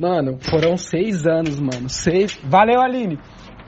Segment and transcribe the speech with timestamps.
[0.00, 1.90] Mano, foram seis anos, mano.
[1.90, 2.40] Seis.
[2.42, 3.18] Valeu, Aline!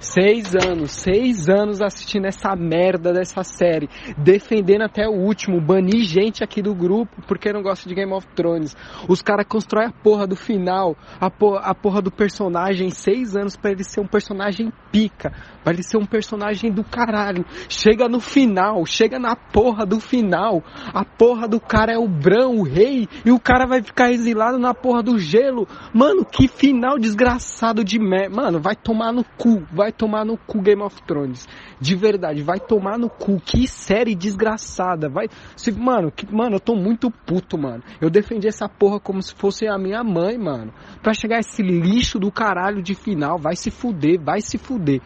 [0.03, 6.43] Seis anos, seis anos assistindo essa merda dessa série, defendendo até o último, banir gente
[6.43, 8.77] aqui do grupo porque não gosta de Game of Thrones.
[9.09, 13.57] Os caras constroem a porra do final, a porra, a porra do personagem, seis anos
[13.57, 17.45] para ele ser um personagem pica, para ele ser um personagem do caralho.
[17.69, 22.49] Chega no final, chega na porra do final, a porra do cara é o Bran,
[22.49, 25.65] o rei, e o cara vai ficar exilado na porra do gelo.
[25.95, 28.35] Mano, que final desgraçado de merda.
[28.35, 31.47] Mano, vai tomar no cu, vai tomar no cu Game of Thrones.
[31.81, 33.41] De verdade, vai tomar no cu.
[33.41, 35.09] Que série desgraçada.
[35.09, 35.29] Vai.
[35.57, 37.83] Se, mano, que, mano, eu tô muito puto, mano.
[38.01, 40.73] Eu defendi essa porra como se fosse a minha mãe, mano.
[41.03, 43.39] Pra chegar esse lixo do caralho de final.
[43.39, 45.01] Vai se fuder, vai se fuder.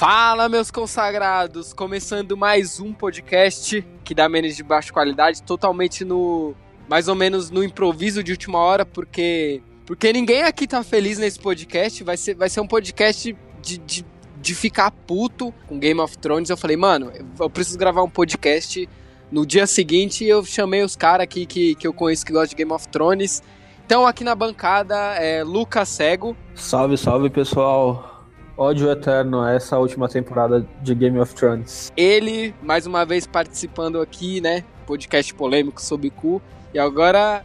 [0.00, 1.74] Fala, meus consagrados!
[1.74, 6.54] Começando mais um podcast que dá menos de baixa qualidade, totalmente no.
[6.88, 9.62] mais ou menos no improviso de última hora, porque.
[9.84, 12.02] Porque ninguém aqui tá feliz nesse podcast.
[12.02, 14.06] Vai ser, vai ser um podcast de, de,
[14.40, 16.48] de ficar puto com Game of Thrones.
[16.48, 18.88] Eu falei, mano, eu preciso gravar um podcast.
[19.30, 22.56] No dia seguinte, eu chamei os caras aqui que, que eu conheço que gostam de
[22.56, 23.42] Game of Thrones.
[23.84, 26.34] Então, aqui na bancada é Lucas Cego.
[26.54, 28.19] Salve, salve, pessoal
[28.60, 31.90] ódio eterno a essa última temporada de Game of Thrones.
[31.96, 34.62] Ele, mais uma vez, participando aqui, né?
[34.86, 36.42] Podcast polêmico sobre cu.
[36.74, 37.42] E agora,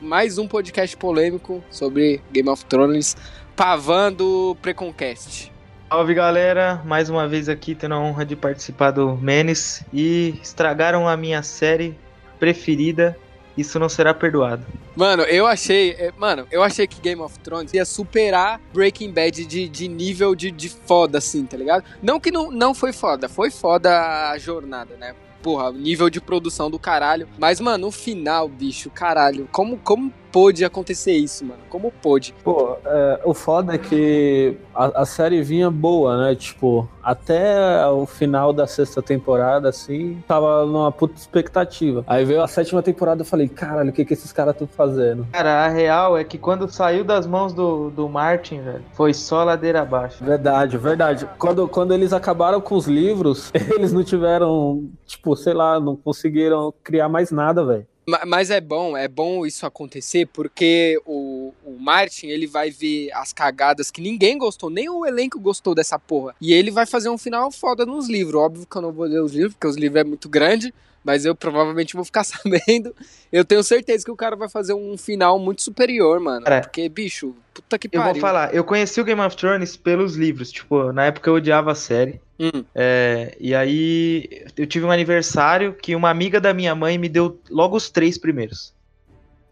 [0.00, 3.16] mais um podcast polêmico sobre Game of Thrones,
[3.56, 5.50] pavando Preconcast.
[5.88, 11.08] Salve galera, mais uma vez aqui tendo a honra de participar do Menes e estragaram
[11.08, 11.98] a minha série
[12.38, 13.18] preferida
[13.56, 14.64] isso não será perdoado.
[14.96, 15.92] Mano, eu achei.
[15.92, 20.34] É, mano, eu achei que Game of Thrones ia superar Breaking Bad de, de nível
[20.34, 21.84] de, de foda, assim, tá ligado?
[22.02, 25.14] Não que não, não foi foda, foi foda a jornada, né?
[25.42, 27.28] Porra, nível de produção do caralho.
[27.38, 31.60] Mas, mano, no final, bicho, caralho, como, como pôde acontecer isso, mano?
[31.68, 32.34] Como pôde?
[32.42, 36.34] Pô, é, o foda é que a, a, série vinha boa, né?
[36.34, 42.02] Tipo, até o final da sexta temporada, assim, tava numa puta expectativa.
[42.06, 45.26] Aí veio a sétima temporada e falei, caralho, o que que esses caras estão fazendo?
[45.32, 49.44] Cara, a real é que quando saiu das mãos do, do Martin, velho, foi só
[49.44, 50.24] ladeira abaixo.
[50.24, 51.28] Verdade, verdade.
[51.38, 56.72] Quando, quando eles acabaram com os livros, eles não tiveram, tipo, sei lá, não conseguiram
[56.82, 57.86] criar mais nada, velho.
[58.26, 63.32] Mas é bom, é bom isso acontecer porque o, o Martin ele vai ver as
[63.32, 66.34] cagadas que ninguém gostou, nem o elenco gostou dessa porra.
[66.40, 68.40] E ele vai fazer um final foda nos livros.
[68.40, 70.74] Óbvio que eu não vou ler os livros, porque os livros é muito grande,
[71.04, 72.94] mas eu provavelmente vou ficar sabendo.
[73.32, 76.46] Eu tenho certeza que o cara vai fazer um final muito superior, mano.
[76.46, 76.60] É.
[76.60, 78.08] Porque, bicho, puta que pariu.
[78.08, 80.50] Eu vou falar, eu conheci o Game of Thrones pelos livros.
[80.52, 82.20] Tipo, na época eu odiava a série.
[82.38, 82.64] Hum.
[82.74, 87.40] É, e aí eu tive um aniversário que uma amiga da minha mãe me deu
[87.50, 88.74] logo os três primeiros.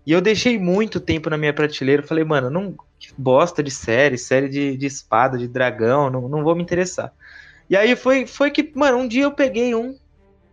[0.07, 2.03] E eu deixei muito tempo na minha prateleira.
[2.03, 2.75] Falei, mano, não
[3.17, 7.13] bosta de série, série de, de espada, de dragão, não, não vou me interessar.
[7.69, 9.97] E aí foi, foi que, mano, um dia eu peguei um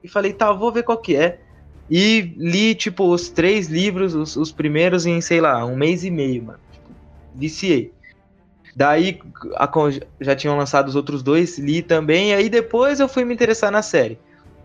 [0.03, 1.39] e falei, tá, vou ver qual que é.
[1.89, 6.11] E li, tipo, os três livros, os, os primeiros em, sei lá, um mês e
[6.11, 6.59] meio, mano.
[6.71, 6.89] Tipo,
[7.33, 7.93] viciei.
[8.75, 9.19] Daí
[9.55, 9.69] a,
[10.19, 13.71] já tinham lançado os outros dois, li também, e aí depois eu fui me interessar
[13.71, 14.19] na série.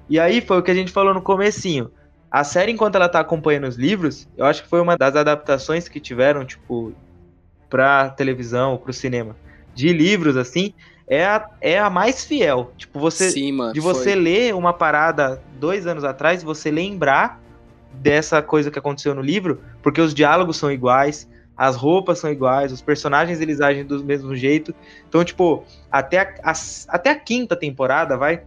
[0.08, 1.90] E aí foi o que a gente falou no comecinho.
[2.30, 5.88] A série, enquanto ela tá acompanhando os livros, eu acho que foi uma das adaptações
[5.88, 6.92] que tiveram, tipo,
[7.70, 9.36] pra televisão, pro cinema,
[9.74, 10.74] de livros, assim,
[11.06, 12.72] é a, é a mais fiel.
[12.76, 13.30] Tipo, você.
[13.30, 14.14] Sim, mano, de você foi.
[14.14, 17.40] ler uma parada dois anos atrás, você lembrar
[17.92, 22.72] dessa coisa que aconteceu no livro, porque os diálogos são iguais, as roupas são iguais,
[22.72, 24.74] os personagens eles agem do mesmo jeito.
[25.08, 26.52] Então, tipo, até a, a,
[26.88, 28.42] até a quinta temporada, vai.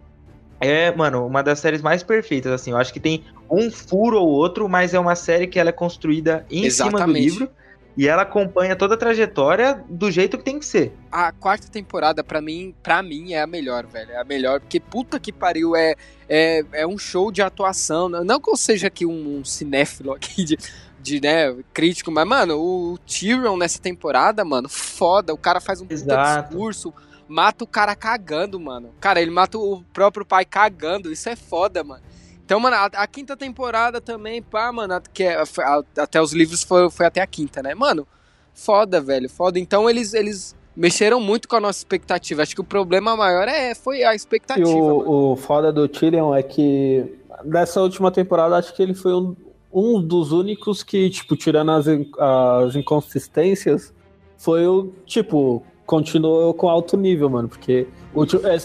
[0.60, 2.72] É, mano, uma das séries mais perfeitas, assim.
[2.72, 5.74] Eu acho que tem um furo ou outro, mas é uma série que ela é
[5.74, 6.98] construída em Exatamente.
[6.98, 7.50] cima do livro
[7.98, 10.94] e ela acompanha toda a trajetória do jeito que tem que ser.
[11.12, 14.12] A quarta temporada, para mim, para mim, é a melhor, velho.
[14.12, 15.96] É a melhor, porque puta que pariu, é,
[16.28, 18.10] é, é um show de atuação.
[18.10, 20.58] Não que eu seja aqui um, um cinéfilo aqui de,
[21.00, 25.34] de né, crítico, mas, mano, o Tyrion nessa temporada, mano, foda.
[25.34, 26.94] O cara faz um puta discurso,
[27.30, 28.94] mata o cara cagando, mano.
[29.00, 31.12] Cara, ele mata o próprio pai cagando.
[31.14, 32.04] Isso é foda, mano.
[32.46, 36.62] Então, mano, a, a, quinta temporada também, pá, mano, que é, a, até os livros
[36.62, 37.74] foi, foi até a quinta, né?
[37.74, 38.08] Mano,
[38.54, 39.60] foda, velho, foda.
[39.60, 42.44] Então eles, eles mexeram muito com a nossa expectativa.
[42.44, 44.70] Acho que o problema maior é, foi a expectativa.
[44.70, 49.14] E o, o foda do Tyrion é que nessa última temporada, acho que ele foi
[49.14, 49.36] um,
[49.74, 53.92] um dos únicos que, tipo, tirando as, as inconsistências,
[54.38, 57.88] foi o, tipo, continuou com alto nível, mano, porque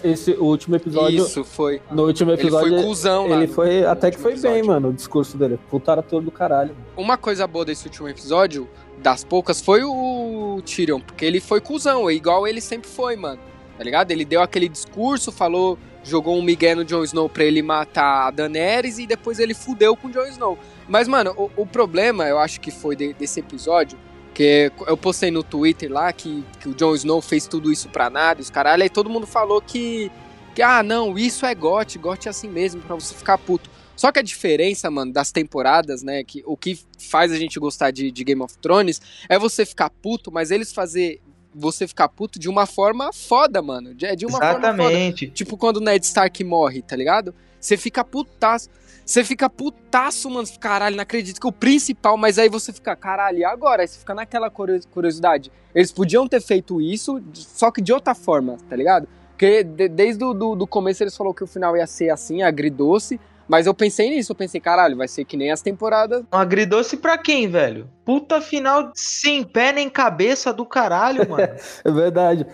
[0.05, 1.25] esse último episódio.
[1.25, 1.83] Isso, foi.
[1.91, 2.69] No último episódio.
[2.69, 3.85] Ele foi cuzão, Ele foi.
[3.85, 4.57] Até que foi episódio.
[4.57, 5.59] bem, mano, o discurso dele.
[5.69, 6.75] Putaram todo do caralho.
[6.97, 8.69] Uma coisa boa desse último episódio,
[8.99, 13.41] das poucas, foi o Tyrion, porque ele foi cuzão, igual ele sempre foi, mano.
[13.77, 14.11] Tá ligado?
[14.11, 15.79] Ele deu aquele discurso, falou.
[16.03, 19.95] Jogou um Miguel no Jon Snow pra ele matar a Daenerys e depois ele fudeu
[19.95, 20.59] com o Jon Snow.
[20.89, 23.99] Mas, mano, o, o problema, eu acho que foi de, desse episódio,
[24.41, 28.09] que eu postei no Twitter lá que, que o Jon Snow fez tudo isso pra
[28.09, 30.11] nada, e os caralho, aí todo mundo falou que,
[30.55, 33.69] que ah, não, isso é GOT, GOT é assim mesmo, pra você ficar puto.
[33.95, 37.91] Só que a diferença, mano, das temporadas, né, que o que faz a gente gostar
[37.91, 41.21] de, de Game of Thrones é você ficar puto, mas eles fazer
[41.55, 43.95] você ficar puto de uma forma foda, mano.
[43.95, 44.83] De, de uma Exatamente.
[44.83, 45.33] forma foda.
[45.35, 47.35] Tipo quando o Ned Stark morre, tá ligado?
[47.61, 48.71] Você fica putaço.
[49.11, 50.47] Você fica putaço, mano.
[50.61, 53.83] Caralho, não acredito que o principal, mas aí você fica, caralho, e agora?
[53.83, 55.51] Aí você fica naquela curiosidade.
[55.75, 59.09] Eles podiam ter feito isso, só que de outra forma, tá ligado?
[59.31, 62.45] Porque de, desde o do, do começo eles falaram que o final ia ser assim,
[62.45, 63.19] agridoce.
[63.49, 66.23] Mas eu pensei nisso, eu pensei, caralho, vai ser que nem as temporadas.
[66.33, 67.89] Um agridoce pra quem, velho?
[68.05, 71.49] Puta final sem pé nem cabeça do caralho, mano.
[71.85, 72.47] é verdade.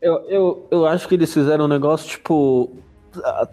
[0.00, 2.78] Eu, eu, eu acho que eles fizeram um negócio, tipo,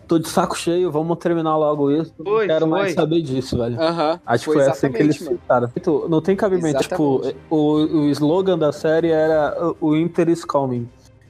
[0.08, 2.14] tô de saco cheio, vamos terminar logo isso.
[2.18, 2.80] Foi, não quero foi.
[2.80, 3.80] mais saber disso, velho.
[3.80, 5.72] Uhum, Acho que foi assim que eles citaram.
[6.10, 6.80] Não tem cabimento.
[6.80, 7.40] Tipo, exatamente.
[7.44, 10.88] Tipo, o, o slogan da série era o Winter is coming.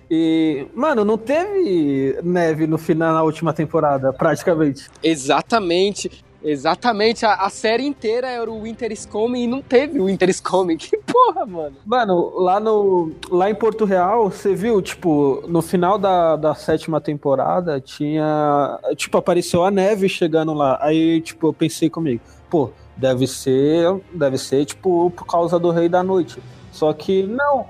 [0.09, 4.89] E, mano, não teve neve no final na última temporada, praticamente.
[5.01, 6.23] Exatamente.
[6.45, 10.30] Exatamente, a, a, série inteira era o Winter is Coming e não teve o Winter
[10.30, 10.77] is Coming.
[10.86, 11.75] Que porra, mano.
[11.83, 17.01] Mano, lá, no, lá em Porto Real, você viu, tipo, no final da, da sétima
[17.01, 18.80] temporada, tinha.
[18.95, 20.77] Tipo, apareceu a neve chegando lá.
[20.81, 24.00] Aí, tipo, eu pensei comigo, pô, deve ser.
[24.13, 26.39] Deve ser, tipo, por causa do Rei da Noite.
[26.71, 27.65] Só que não.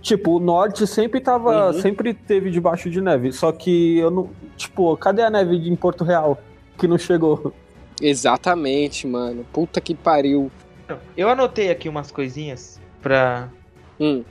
[0.00, 1.68] Tipo, o norte sempre tava.
[1.68, 1.80] Uhum.
[1.80, 3.30] Sempre teve debaixo de neve.
[3.32, 4.30] Só que eu não.
[4.56, 6.36] Tipo, cadê a neve em Porto Real?
[6.76, 7.52] Que não chegou.
[8.00, 9.44] Exatamente, mano.
[9.52, 10.50] Puta que pariu.
[11.16, 13.48] Eu anotei aqui umas coisinhas pra.
[14.00, 14.24] Hum.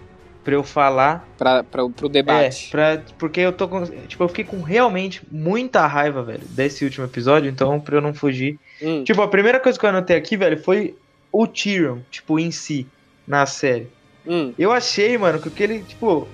[0.44, 1.28] Pra eu falar.
[1.38, 2.68] Pra, pra, pro debate.
[2.68, 3.84] É, pra, porque eu tô com.
[3.86, 8.14] Tipo, eu fiquei com realmente muita raiva, velho, desse último episódio, então, pra eu não
[8.14, 8.58] fugir.
[8.82, 9.04] Hum.
[9.04, 10.96] Tipo, a primeira coisa que eu anotei aqui, velho, foi
[11.32, 12.88] o Tyrion, tipo, em si,
[13.28, 13.90] na série.
[14.26, 14.54] Hum.
[14.58, 16.28] Eu achei, mano, que ele, tipo.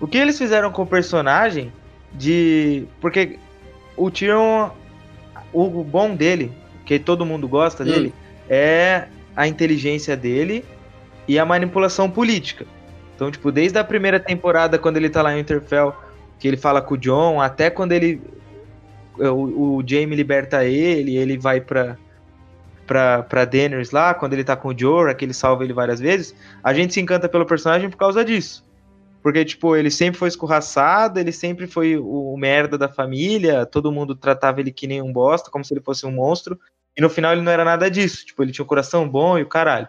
[0.00, 1.70] O que eles fizeram com o personagem
[2.12, 2.84] de.
[3.00, 3.38] Porque
[3.96, 4.70] o Tyrion.
[5.52, 6.52] O bom dele
[6.90, 8.44] que todo mundo gosta dele, hum.
[8.48, 9.06] é
[9.36, 10.64] a inteligência dele
[11.28, 12.66] e a manipulação política.
[13.14, 15.94] Então, tipo, desde a primeira temporada, quando ele tá lá em Interfell,
[16.36, 18.20] que ele fala com o John, até quando ele.
[19.16, 21.96] O, o Jaime liberta ele, ele vai pra,
[22.88, 26.00] pra, pra Daenerys lá, quando ele tá com o Jorah, que ele salva ele várias
[26.00, 26.34] vezes,
[26.64, 28.64] a gente se encanta pelo personagem por causa disso.
[29.22, 33.92] Porque, tipo, ele sempre foi escorraçado, ele sempre foi o, o merda da família, todo
[33.92, 36.58] mundo tratava ele que nem um bosta, como se ele fosse um monstro.
[37.00, 38.26] E no final ele não era nada disso.
[38.26, 39.88] Tipo, ele tinha um coração bom e o caralho.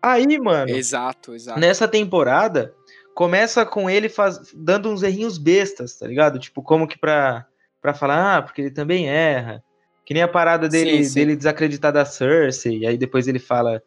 [0.00, 0.70] Aí, mano.
[0.70, 1.58] Exato, exato.
[1.58, 2.72] Nessa temporada,
[3.16, 6.38] começa com ele faz, dando uns errinhos bestas, tá ligado?
[6.38, 7.46] Tipo, como que pra,
[7.82, 9.60] pra falar, ah, porque ele também erra.
[10.06, 11.14] Que nem a parada dele, sim, sim.
[11.14, 12.78] dele desacreditar da Cersei.
[12.78, 13.82] E aí depois ele fala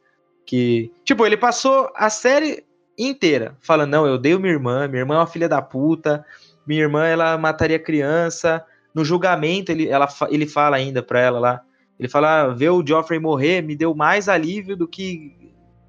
[0.46, 0.92] que.
[1.06, 2.66] Tipo, ele passou a série
[2.98, 6.26] inteira falando: não, eu odeio minha irmã, minha irmã é uma filha da puta,
[6.66, 8.66] minha irmã ela mataria criança.
[8.94, 11.62] No julgamento, ele, ela, ele fala ainda pra ela lá
[12.00, 15.36] ele fala: ah, ver o Joffrey morrer me deu mais alívio do que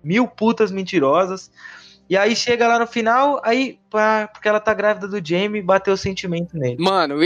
[0.02, 1.50] mil putas mentirosas.
[2.10, 5.92] E aí chega lá no final, aí, pá, porque ela tá grávida do Jamie, bateu
[5.92, 6.82] o sentimento nele.
[6.82, 7.16] Mano,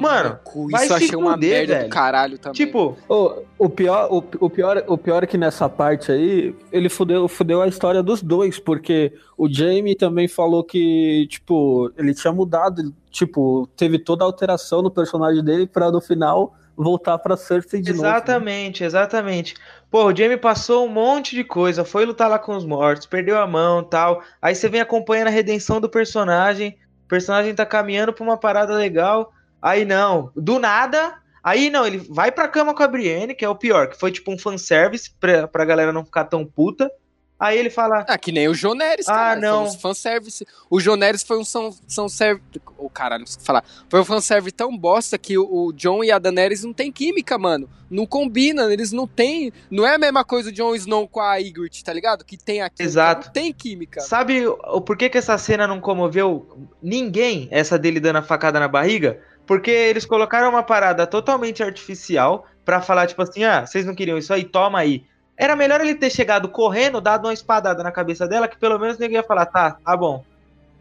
[0.00, 1.88] mano, cu, isso eu achei uma merda velho.
[1.88, 2.54] do caralho também.
[2.54, 6.88] Tipo, o, o pior, o, o, pior, o pior é que nessa parte aí, ele
[6.88, 12.32] fudeu, fudeu a história dos dois, porque o Jamie também falou que, tipo, ele tinha
[12.32, 17.82] mudado, tipo, teve toda a alteração no personagem dele para no final voltar pra Cersei
[17.82, 18.16] de exatamente, novo.
[18.16, 18.86] Exatamente, né?
[18.86, 19.54] exatamente.
[19.90, 23.38] Pô, o Jamie passou um monte de coisa, foi lutar lá com os mortos, perdeu
[23.38, 24.22] a mão tal.
[24.40, 28.74] Aí você vem acompanhando a redenção do personagem, o personagem tá caminhando pra uma parada
[28.74, 29.32] legal.
[29.60, 31.14] Aí não, do nada.
[31.42, 34.12] Aí não, ele vai pra cama com a Brienne, que é o pior, que foi
[34.12, 36.90] tipo um fanservice pra, pra galera não ficar tão puta.
[37.38, 38.04] Aí ele fala.
[38.08, 39.32] Ah, que nem o Joneres, ah, cara.
[39.32, 39.66] Ah, não.
[39.66, 40.46] Foi um fanservice.
[40.68, 42.42] O Joneres foi um são, são serve.
[42.76, 43.62] O oh, caralho, não sei falar.
[43.88, 47.38] Foi um fanservice tão bosta que o, o, John e a Daenerys não tem química,
[47.38, 47.70] mano.
[47.88, 49.52] Não combinam, eles não têm.
[49.70, 52.24] Não é a mesma coisa o Jon Snow com a Ygritte, tá ligado?
[52.24, 52.82] Que tem aqui.
[52.82, 53.26] Exato.
[53.26, 54.00] Não tem química.
[54.00, 58.66] Sabe o porquê que essa cena não comoveu ninguém, essa dele dando a facada na
[58.68, 59.20] barriga?
[59.46, 64.18] Porque eles colocaram uma parada totalmente artificial para falar, tipo assim, ah, vocês não queriam
[64.18, 64.44] isso aí?
[64.44, 65.06] Toma aí.
[65.38, 68.98] Era melhor ele ter chegado correndo, dado uma espadada na cabeça dela, que pelo menos
[68.98, 70.24] ninguém ia falar, tá, tá bom.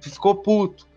[0.02, 0.88] ficou puto.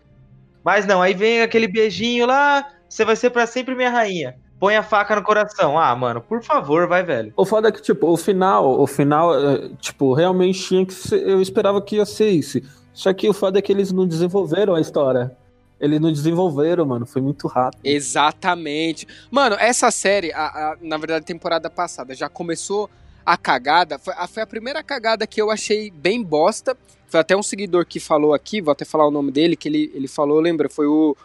[0.63, 4.35] Mas não, aí vem aquele beijinho lá, você vai ser para sempre minha rainha.
[4.59, 5.77] Põe a faca no coração.
[5.77, 7.33] Ah, mano, por favor, vai, velho.
[7.35, 11.27] O foda é que, tipo, o final, o final, é, tipo, realmente tinha que ser,
[11.27, 12.59] eu esperava que ia ser isso.
[12.93, 15.35] Só que o foda é que eles não desenvolveram a história.
[15.79, 17.07] Eles não desenvolveram, mano.
[17.07, 17.79] Foi muito rápido.
[17.83, 19.07] Exatamente.
[19.31, 22.87] Mano, essa série, a, a, na verdade, temporada passada, já começou
[23.25, 23.97] a cagada.
[23.99, 26.77] Foi a, foi a primeira cagada que eu achei bem bosta.
[27.07, 29.91] Foi até um seguidor que falou aqui, vou até falar o nome dele, que ele,
[29.93, 30.69] ele falou, lembra?
[30.69, 31.15] Foi o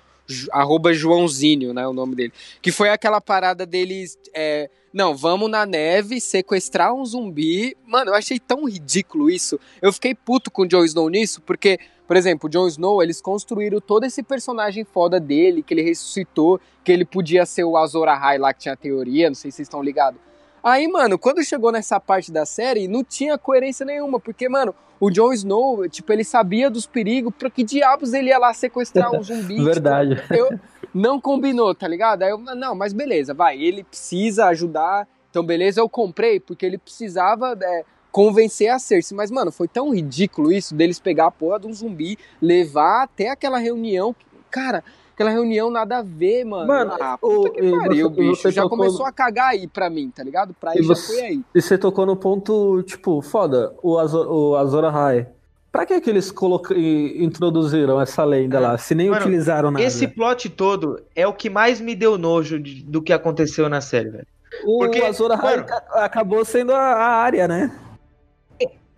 [0.51, 2.33] arroba Joãozinho, né, o nome dele.
[2.61, 7.77] Que foi aquela parada deles, é, não, vamos na neve sequestrar um zumbi.
[7.87, 9.61] Mano, eu achei tão ridículo isso.
[9.81, 13.21] Eu fiquei puto com o Jon Snow nisso, porque por exemplo, o Jon Snow, eles
[13.21, 18.07] construíram todo esse personagem foda dele, que ele ressuscitou, que ele podia ser o Azor
[18.07, 20.21] Ahai lá que tinha a teoria, não sei se vocês estão ligados.
[20.67, 25.13] Aí, mano, quando chegou nessa parte da série, não tinha coerência nenhuma, porque, mano, o
[25.13, 29.23] Jon Snow, tipo, ele sabia dos perigos, pra que diabos ele ia lá sequestrar um
[29.23, 29.63] zumbi?
[29.63, 30.17] Verdade.
[30.17, 30.59] Tipo, eu,
[30.93, 32.25] não combinou, tá ligado?
[32.25, 36.79] Aí eu, não, mas beleza, vai, ele precisa ajudar, então beleza, eu comprei, porque ele
[36.79, 39.17] precisava é, convencer a Cersei.
[39.17, 43.29] Mas, mano, foi tão ridículo isso deles pegar a porra de um zumbi, levar até
[43.29, 44.17] aquela reunião.
[44.51, 44.83] Cara,
[45.17, 46.67] aquela reunião nada a ver, mano.
[46.67, 48.43] Mano, ah, puta o, que pariu, você, bicho.
[48.43, 49.07] Você já começou no...
[49.07, 50.55] a cagar aí pra mim, tá ligado?
[50.61, 51.41] Pra ele já você, foi aí.
[51.55, 55.27] E você tocou no ponto, tipo, foda, o Azor, o Azor Ahai.
[55.73, 56.71] Pra que, que eles coloc...
[56.71, 58.61] introduziram essa lenda é.
[58.61, 59.85] lá, se nem Mano, utilizaram nada?
[59.85, 63.81] Esse plot todo é o que mais me deu nojo de, do que aconteceu na
[63.81, 64.27] série, velho.
[64.65, 67.75] O Porque, Azor Ahai mano, acabou sendo a, a área, né?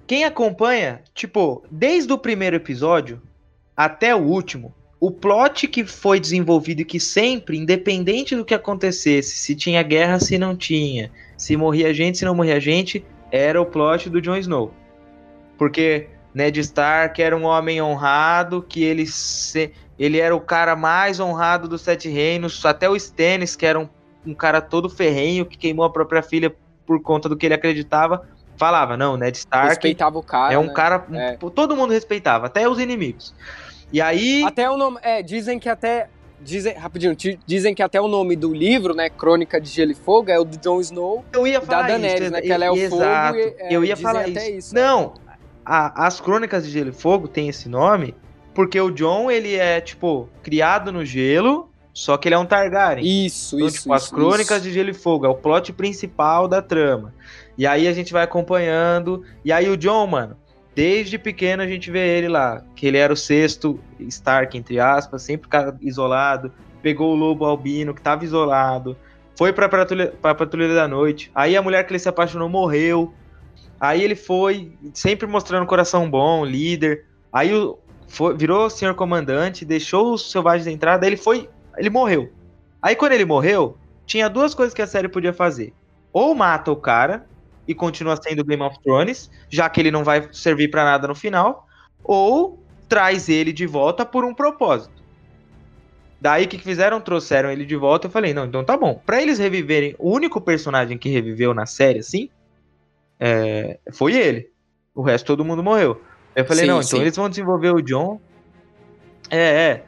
[0.06, 3.20] Quem acompanha, tipo, desde o primeiro episódio
[3.76, 9.36] até o último, o plot que foi desenvolvido e que sempre, independente do que acontecesse,
[9.36, 13.66] se tinha guerra, se não tinha, se morria gente, se não morria gente, era o
[13.66, 14.74] plot do Jon Snow.
[15.56, 21.20] Porque Ned Stark era um homem honrado, que ele, se, ele era o cara mais
[21.20, 23.88] honrado dos Sete Reinos, até o Stannis, que era um,
[24.26, 28.26] um cara todo ferrenho, que queimou a própria filha por conta do que ele acreditava,
[28.56, 30.72] falava, não, Ned Stark respeitava o cara, é um né?
[30.72, 31.36] cara, é.
[31.36, 33.32] todo mundo respeitava, até os inimigos.
[33.92, 36.08] E aí, até o nome, é, dizem que até
[36.40, 37.16] dizem, rapidinho,
[37.46, 40.44] dizem que até o nome do livro, né, Crônica de Gelo e Fogo, é o
[40.44, 41.24] do Jon Snow.
[41.32, 43.38] Eu ia falar da Daenerys, isso, né, que ela é o exato.
[43.38, 43.54] fogo.
[43.58, 44.50] E, é, eu ia falar isso.
[44.50, 44.74] isso.
[44.74, 45.14] Não,
[45.64, 48.14] a, as Crônicas de Gelo e Fogo tem esse nome
[48.54, 51.68] porque o Jon ele é tipo criado no gelo.
[51.94, 53.04] Só que ele é um Targaryen.
[53.04, 53.78] Isso, então, isso.
[53.78, 54.68] Tipo, isso, as crônicas isso.
[54.68, 57.12] de Gelo e Fogo é o plot principal da trama.
[57.56, 59.24] E aí a gente vai acompanhando.
[59.44, 60.36] E aí o John, mano,
[60.78, 62.62] desde pequeno a gente vê ele lá.
[62.76, 65.48] Que ele era o sexto Stark, entre aspas, sempre
[65.80, 66.52] isolado.
[66.80, 68.96] Pegou o lobo albino, que tava isolado.
[69.36, 71.32] Foi pra patrulha, pra patrulha da noite.
[71.34, 73.12] Aí a mulher que ele se apaixonou morreu.
[73.80, 77.06] Aí ele foi, sempre mostrando coração bom, líder.
[77.32, 80.96] Aí o, foi, virou senhor comandante, deixou os selvagens entrar.
[80.96, 81.50] Daí ele foi.
[81.76, 82.30] Ele morreu.
[82.80, 85.74] Aí quando ele morreu, tinha duas coisas que a série podia fazer.
[86.12, 87.26] Ou mata o cara,
[87.68, 91.14] e continua sendo Game of Thrones, já que ele não vai servir para nada no
[91.14, 91.68] final,
[92.02, 92.58] ou
[92.88, 95.02] traz ele de volta por um propósito.
[96.20, 97.00] Daí o que fizeram?
[97.00, 98.06] Trouxeram ele de volta.
[98.06, 99.00] Eu falei, não, então tá bom.
[99.06, 102.30] Pra eles reviverem, o único personagem que reviveu na série, assim,
[103.20, 104.50] é, foi ele.
[104.94, 106.00] O resto todo mundo morreu.
[106.34, 107.00] Eu falei, sim, não, então sim.
[107.00, 108.18] eles vão desenvolver o John.
[109.30, 109.84] É, é.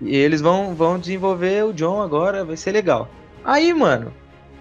[0.00, 3.08] E eles vão, vão desenvolver o John agora, vai ser legal.
[3.44, 4.12] Aí, mano,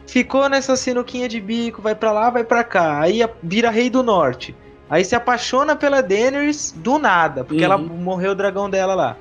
[0.08, 3.02] ficou nessa sinuquinha de bico, vai para lá, vai para cá.
[3.02, 4.56] Aí vira rei do norte.
[4.90, 7.66] Aí se apaixona pela Daenerys do nada, porque uhum.
[7.66, 9.18] ela morreu o dragão dela lá.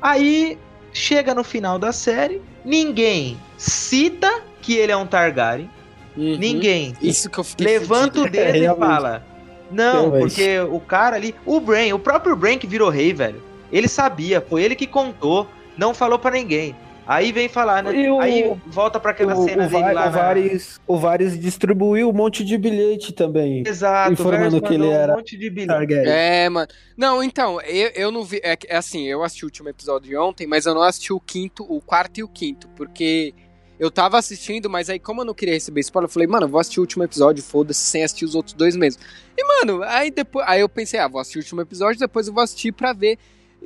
[0.00, 0.56] Aí
[0.92, 5.68] chega no final da série, ninguém cita que ele é um Targaryen.
[6.16, 6.36] Uhum.
[6.38, 6.94] Ninguém.
[7.02, 9.24] Isso que eu fiquei Levanta o dedo é, e fala:
[9.70, 13.42] "Não, porque o cara ali, o Brain, o próprio Brain que virou rei, velho.
[13.70, 16.74] Ele sabia, foi ele que contou, não falou para ninguém.
[17.08, 18.10] Aí vem falar, né?
[18.10, 20.08] O, aí volta para aquela o, cena o, dele lá.
[20.08, 20.94] O Varys, na...
[20.94, 23.64] o Varys distribuiu um monte de bilhete também.
[23.66, 25.14] Exato, informando que ele era.
[25.14, 26.06] Um monte de bilhete.
[26.06, 26.68] É, mano.
[26.98, 28.42] Não, então, eu, eu não vi.
[28.44, 31.18] É, é, assim, eu assisti o último episódio de ontem, mas eu não assisti o
[31.18, 33.32] quinto, o quarto e o quinto, porque.
[33.80, 36.50] Eu tava assistindo, mas aí, como eu não queria receber spoiler, eu falei, mano, eu
[36.50, 39.00] vou assistir o último episódio, foda-se, sem assistir os outros dois mesmo.
[39.36, 40.44] E, mano, aí depois.
[40.48, 43.16] Aí eu pensei, ah, vou assistir o último episódio, depois eu vou assistir pra ver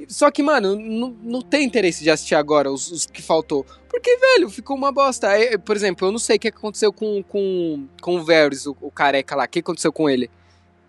[0.09, 3.65] só que, mano, não, tem interesse de assistir agora os, os, que faltou.
[3.89, 5.29] Porque, velho, ficou uma bosta.
[5.29, 8.77] Aí, por exemplo, eu não sei o que aconteceu com, com, com o Varys, o,
[8.81, 9.45] o careca lá.
[9.45, 10.31] O que aconteceu com ele?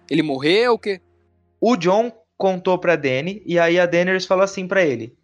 [0.09, 1.01] Ele morreu ou o quê?
[1.59, 5.15] O John contou pra Dany, e aí a Daenerys falou assim pra ele.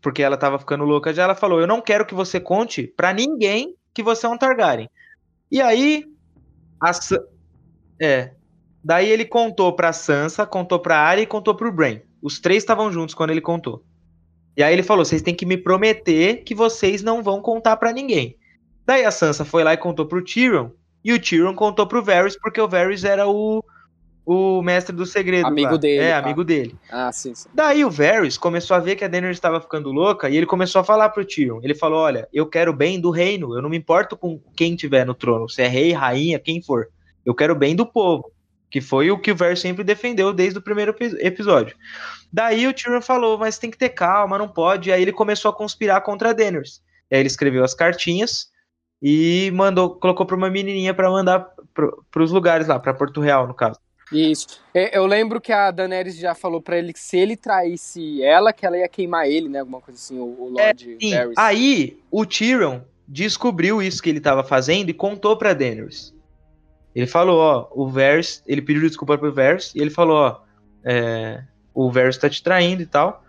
[0.00, 1.24] Porque ela tava ficando louca já.
[1.24, 4.88] Ela falou: Eu não quero que você conte pra ninguém que você é um Targaryen.
[5.50, 6.04] E aí.
[6.82, 6.90] A,
[8.00, 8.32] é.
[8.82, 12.00] Daí ele contou pra Sansa, contou pra Arya e contou pro Bran.
[12.22, 13.82] Os três estavam juntos quando ele contou.
[14.56, 17.92] E aí ele falou: vocês têm que me prometer que vocês não vão contar para
[17.92, 18.36] ninguém.
[18.84, 20.70] Daí a Sansa foi lá e contou pro Tyrion.
[21.04, 23.64] E o Tyrion contou pro Varys, porque o Varys era o,
[24.26, 25.46] o mestre do segredo.
[25.46, 25.76] Amigo lá.
[25.78, 26.02] dele.
[26.02, 26.18] É, tá.
[26.18, 26.76] amigo dele.
[26.90, 27.48] Ah, sim, sim.
[27.54, 30.80] Daí o Varys começou a ver que a Daenerys estava ficando louca e ele começou
[30.80, 31.60] a falar pro Tyrion.
[31.62, 35.06] Ele falou: Olha, eu quero bem do reino, eu não me importo com quem tiver
[35.06, 36.88] no trono, se é rei, rainha, quem for.
[37.24, 38.30] Eu quero bem do povo.
[38.70, 41.76] Que foi o que o Varys sempre defendeu desde o primeiro epi- episódio.
[42.32, 44.90] Daí o Tyrion falou: Mas tem que ter calma, não pode.
[44.90, 46.80] E aí ele começou a conspirar contra a Daenerys.
[47.10, 48.48] E aí ele escreveu as cartinhas
[49.02, 53.46] e mandou, colocou pra uma menininha pra mandar pro, pros lugares lá, pra Porto Real,
[53.46, 53.78] no caso.
[54.12, 54.60] Isso.
[54.74, 58.52] É, Eu lembro que a Daenerys já falou pra ele que se ele traísse ela,
[58.52, 59.60] que ela ia queimar ele, né?
[59.60, 61.34] Alguma coisa assim, o, o Lord Sim, Varys.
[61.38, 66.12] aí o Tyrion descobriu isso que ele tava fazendo e contou pra Daenerys.
[67.00, 70.40] Ele falou, ó, o Varys, ele pediu desculpa pro Varys e ele falou, ó,
[70.84, 71.42] é,
[71.72, 73.24] o Varys tá te traindo e tal.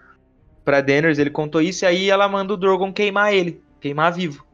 [0.66, 4.46] Pra Daenerys ele contou isso e aí ela manda o Drogon queimar ele, queimar vivo.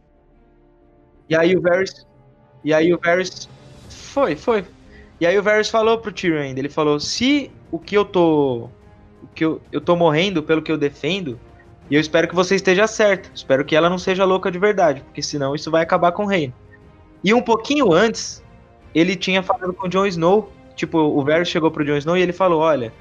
[1.28, 2.06] E aí o Varys,
[2.64, 3.50] e aí o Varys
[3.90, 4.64] foi, foi.
[5.20, 8.70] E aí o Varys falou pro Tyrion ainda, ele falou: "Se o que eu tô
[9.24, 11.40] o que eu, eu tô morrendo pelo que eu defendo,
[11.90, 13.32] e eu espero que você esteja certo.
[13.34, 16.28] Espero que ela não seja louca de verdade, porque senão isso vai acabar com o
[16.28, 16.54] reino.
[17.24, 18.44] E um pouquinho antes,
[18.94, 20.52] ele tinha falado com o Jon Snow.
[20.76, 22.94] Tipo, o Varys chegou pro Jon Snow e ele falou: Olha,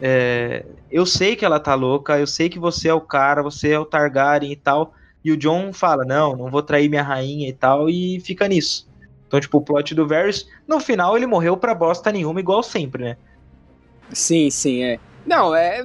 [0.00, 3.70] é, eu sei que ela tá louca, eu sei que você é o cara, você
[3.70, 4.94] é o Targaryen e tal.
[5.24, 8.88] E o Jon fala: Não, não vou trair minha rainha e tal, e fica nisso.
[9.26, 13.02] Então, tipo, o plot do Varys, no final ele morreu pra bosta nenhuma, igual sempre,
[13.02, 13.16] né?
[14.12, 14.98] Sim, sim, é.
[15.24, 15.82] Não, é.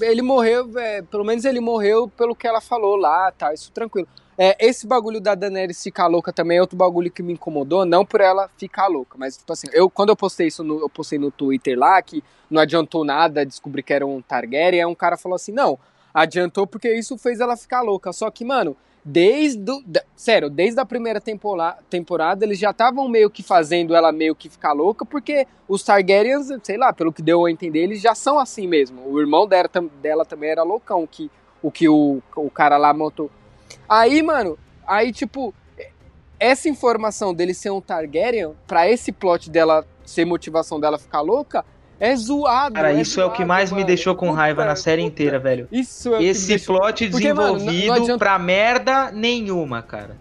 [0.00, 3.52] Ele morreu, é, pelo menos ele morreu pelo que ela falou lá, tá?
[3.52, 4.06] Isso tranquilo.
[4.36, 8.04] É, esse bagulho da Daenerys ficar louca também é outro bagulho que me incomodou, não
[8.04, 11.18] por ela ficar louca, mas tipo assim, eu quando eu postei isso no, eu postei
[11.18, 15.16] no Twitter lá que não adiantou nada descobrir que era um Targaryen, aí um cara
[15.16, 15.78] falou assim: "Não,
[16.12, 18.12] adiantou porque isso fez ela ficar louca".
[18.12, 19.82] Só que, mano, desde o,
[20.16, 24.48] sério, desde a primeira tempora- temporada eles já estavam meio que fazendo ela meio que
[24.48, 28.38] ficar louca, porque os Targaryens, sei lá, pelo que deu a entender, eles já são
[28.38, 29.02] assim mesmo.
[29.06, 29.68] O irmão dela,
[30.02, 31.30] dela também era loucão, que,
[31.62, 33.30] o que o, o cara lá montou.
[33.88, 35.54] Aí, mano, aí tipo,
[36.38, 41.64] essa informação dele ser um Targaryen, pra esse plot dela ser motivação dela ficar louca,
[41.98, 42.74] é zoado.
[42.74, 43.86] Cara, isso é o que zoado, mais me mano.
[43.86, 45.12] deixou com Puta, raiva na série puta.
[45.12, 45.68] inteira, velho.
[45.72, 49.80] Isso é me Esse deixou plot Porque, mano, não- não desenvolvido adianta- pra merda nenhuma,
[49.82, 50.16] cara.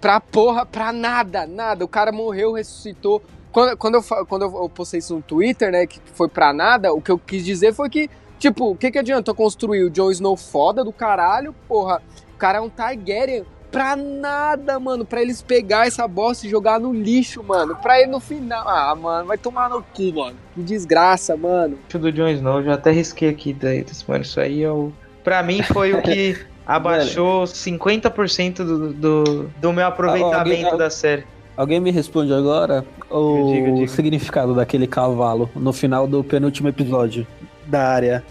[0.00, 1.84] pra porra, pra nada, nada.
[1.84, 3.22] O cara morreu, ressuscitou.
[3.52, 7.00] Quando, quando, eu, quando eu postei isso no Twitter, né, que foi pra nada, o
[7.00, 10.10] que eu quis dizer foi que, tipo, o que que adianta eu construir o Jon
[10.10, 12.02] Snow foda do caralho, porra,
[12.42, 16.92] cara é um Targaryen, pra nada, mano, pra eles pegar essa bosta e jogar no
[16.92, 21.36] lixo, mano, pra ele no final, ah, mano, vai tomar no cu, mano, que desgraça,
[21.36, 21.78] mano.
[21.94, 24.92] O do Jon Snow, eu já até risquei aqui, daí, mano, isso aí é o...
[25.22, 31.24] Pra mim foi o que abaixou 50% do, do, do meu aproveitamento alguém- da série.
[31.56, 33.86] Alguém me responde agora o Diga, diga.
[33.88, 37.24] significado daquele cavalo no final do penúltimo episódio
[37.66, 38.24] da área.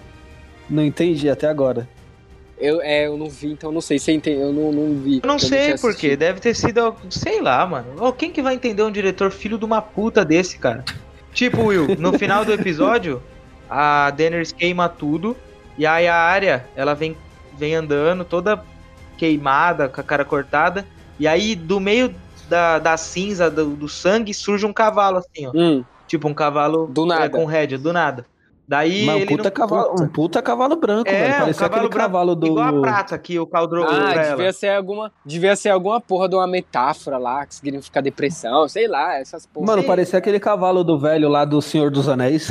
[0.69, 1.88] Não entendi até agora.
[2.62, 5.19] Eu, é, eu não vi, então eu não sei, você entende, eu não, não vi.
[5.24, 7.88] Eu não sei por quê, deve ter sido, sei lá, mano.
[8.00, 10.86] Ô, quem que vai entender um diretor filho de uma puta desse, cara?
[11.34, 13.21] Tipo, Will, no final do episódio,
[13.69, 15.36] a Daenerys queima tudo,
[15.78, 17.17] e aí a área, ela vem,
[17.58, 18.63] vem andando toda
[19.17, 20.86] queimada, com a cara cortada,
[21.19, 22.13] e aí do meio
[22.47, 25.52] da, da cinza, do, do sangue, surge um cavalo, assim, ó.
[25.56, 27.30] Hum, Tipo, um cavalo Do é, nada.
[27.30, 28.26] com rédea, do nada.
[28.72, 29.52] Daí Mas um ele puta, não...
[29.52, 31.34] cavalo, um puta cavalo branco, É, velho.
[31.36, 32.48] um Parecia cavalo aquele branco, cavalo do.
[32.48, 34.36] igual a prata que o Caldro Ah, pra ela.
[34.38, 35.12] devia ser alguma.
[35.26, 39.66] Devia ser alguma porra de uma metáfora lá que significa depressão, sei lá, essas porra.
[39.66, 42.50] Mano, parecia aquele cavalo do velho lá do Senhor dos Anéis.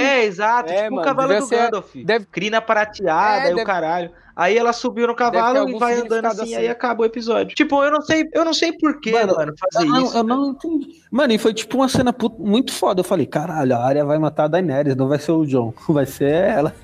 [0.00, 0.72] É, exato.
[0.72, 1.94] É, tipo o cavalo devia do ser- Gandalf.
[2.04, 4.10] deve- Crina prateada É, e o deve- caralho.
[4.36, 6.56] Aí ela subiu no cavalo e vai andando assim, assim.
[6.56, 7.56] aí acaba o episódio.
[7.56, 10.18] Tipo, eu não sei, eu não sei por que, Mano, mano, fazer eu, não, isso.
[10.18, 11.02] eu não entendi.
[11.10, 13.00] Mano, e foi tipo uma cena muito foda.
[13.00, 16.04] Eu falei, caralho, a área vai matar a Daenerys, não vai ser o John, vai
[16.04, 16.74] ser ela.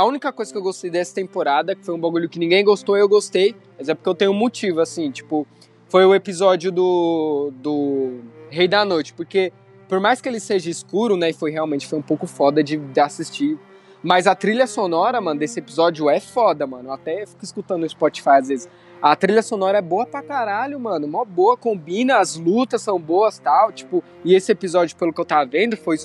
[0.00, 2.96] A única coisa que eu gostei dessa temporada, que foi um bagulho que ninguém gostou,
[2.96, 5.46] eu gostei, mas é porque eu tenho um motivo, assim, tipo,
[5.88, 9.52] foi o episódio do, do Rei da Noite, porque
[9.86, 12.78] por mais que ele seja escuro, né, e foi realmente foi um pouco foda de,
[12.78, 13.58] de assistir,
[14.02, 16.88] mas a trilha sonora, mano, desse episódio é foda, mano.
[16.88, 18.68] Eu até fico escutando no Spotify às vezes.
[19.02, 21.06] A trilha sonora é boa pra caralho, mano.
[21.06, 23.70] Mó boa, combina, as lutas são boas tal.
[23.70, 25.98] Tipo, e esse episódio, pelo que eu tava vendo, foi,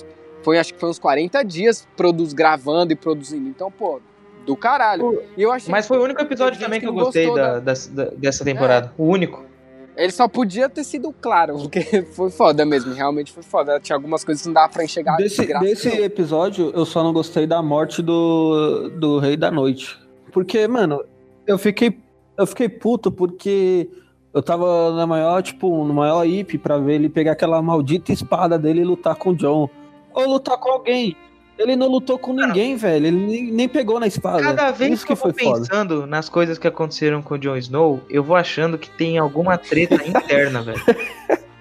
[0.46, 3.48] foi acho que foi uns 40 dias produz, gravando e produzindo.
[3.48, 4.00] Então, pô,
[4.46, 5.20] do caralho.
[5.36, 8.04] E eu achei Mas foi o único episódio também que eu gostei da, da, da,
[8.16, 8.92] dessa temporada.
[8.96, 9.02] É.
[9.02, 9.44] O único.
[9.96, 13.80] Ele só podia ter sido claro, porque foi foda mesmo, realmente foi foda.
[13.80, 15.16] Tinha algumas coisas que não dava pra enxergar.
[15.16, 19.98] Desse, desse episódio, eu só não gostei da morte do, do Rei da Noite.
[20.30, 21.04] Porque, mano,
[21.44, 21.98] eu fiquei
[22.38, 23.90] eu fiquei puto porque
[24.32, 28.56] eu tava na maior, tipo, no maior IP pra ver ele pegar aquela maldita espada
[28.56, 29.68] dele e lutar com o John.
[30.16, 31.16] Ou lutar com alguém.
[31.58, 33.06] Ele não lutou com ninguém, velho.
[33.06, 34.42] Ele nem, nem, pegou na espada.
[34.42, 36.06] Cada vez Isso que, eu vou pensando foda.
[36.06, 39.94] nas coisas que aconteceram com o Jon Snow, eu vou achando que tem alguma treta
[40.06, 40.82] interna, velho.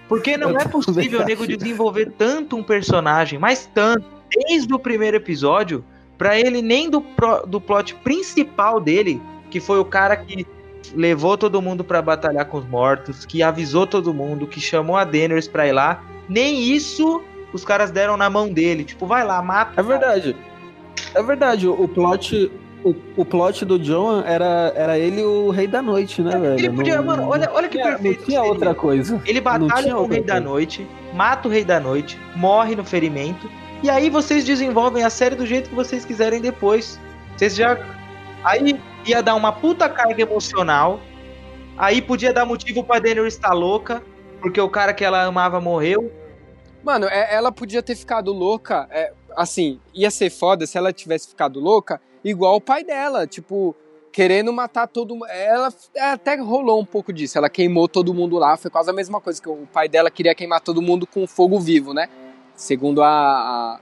[0.08, 4.80] Porque não eu é possível o nego desenvolver tanto um personagem, mas tanto, desde o
[4.80, 5.84] primeiro episódio,
[6.18, 10.46] para ele nem do, pro, do plot principal dele, que foi o cara que
[10.94, 15.04] levou todo mundo para batalhar com os mortos, que avisou todo mundo, que chamou a
[15.04, 16.04] Daenerys pra ir lá.
[16.28, 17.24] Nem isso
[17.56, 18.84] os caras deram na mão dele.
[18.84, 19.80] Tipo, vai lá, mata.
[19.80, 20.36] É verdade.
[21.14, 21.68] É verdade.
[21.68, 22.52] O plot,
[22.84, 26.60] o, o plot do John era, era ele o Rei da Noite, né, velho?
[26.60, 28.20] Ele podia, não, mano, olha, olha que perfeito.
[28.20, 29.22] Não tinha outra coisa.
[29.26, 30.34] Ele batalha com o Rei coisa.
[30.34, 33.50] da Noite, mata o Rei da Noite, morre no ferimento.
[33.82, 37.00] E aí vocês desenvolvem a série do jeito que vocês quiserem depois.
[37.38, 37.78] Vocês já.
[38.44, 41.00] Aí ia dar uma puta carga emocional.
[41.78, 44.04] Aí podia dar motivo pra Daenerys estar louca,
[44.42, 46.12] porque o cara que ela amava morreu.
[46.86, 48.88] Mano, é, ela podia ter ficado louca.
[48.92, 53.76] É, assim, ia ser foda se ela tivesse ficado louca, igual o pai dela, tipo,
[54.12, 55.26] querendo matar todo mundo.
[55.26, 57.40] Ela até rolou um pouco disso.
[57.40, 58.56] Ela queimou todo mundo lá.
[58.56, 61.60] Foi quase a mesma coisa que o pai dela queria queimar todo mundo com fogo
[61.60, 62.08] vivo, né?
[62.56, 63.10] Segundo a,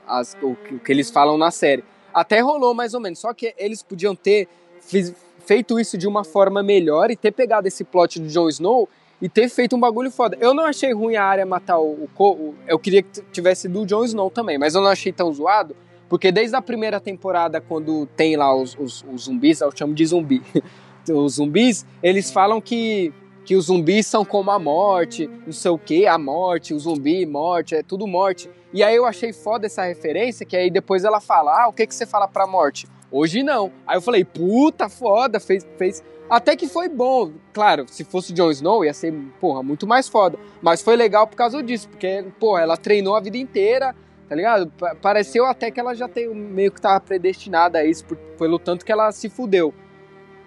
[0.08, 1.84] a as, o, o que eles falam na série.
[2.14, 3.20] Até rolou mais ou menos.
[3.20, 4.48] Só que eles podiam ter
[4.80, 5.14] fiz,
[5.46, 8.88] feito isso de uma forma melhor e ter pegado esse plot do Jon Snow
[9.24, 10.38] e ter feito um bagulho foda.
[10.42, 14.04] Eu não achei ruim a área matar o, o, Eu queria que tivesse do Jon
[14.04, 15.74] Snow também, mas eu não achei tão zoado,
[16.10, 20.06] porque desde a primeira temporada, quando tem lá os, os, os zumbis, eu chamo de
[20.06, 20.42] zumbi,
[21.10, 23.14] os zumbis, eles falam que,
[23.46, 27.26] que os zumbis são como a morte, não sei o que, a morte, o zumbi,
[27.26, 28.50] morte, é tudo morte.
[28.74, 31.88] E aí eu achei foda essa referência, que aí depois ela fala, ah, o que,
[31.88, 32.88] que você fala pra morte?
[33.10, 33.72] Hoje não.
[33.88, 36.04] Aí eu falei, puta foda, fez, fez.
[36.30, 37.32] Até que foi bom.
[37.52, 40.38] Claro, se fosse Jon Snow ia ser, porra, muito mais foda.
[40.62, 43.96] Mas foi legal por causa disso, porque, porra, ela treinou a vida inteira,
[44.28, 44.72] tá ligado?
[45.02, 48.06] Pareceu até que ela já tem, meio que tava predestinada a isso,
[48.38, 49.74] pelo tanto que ela se fudeu.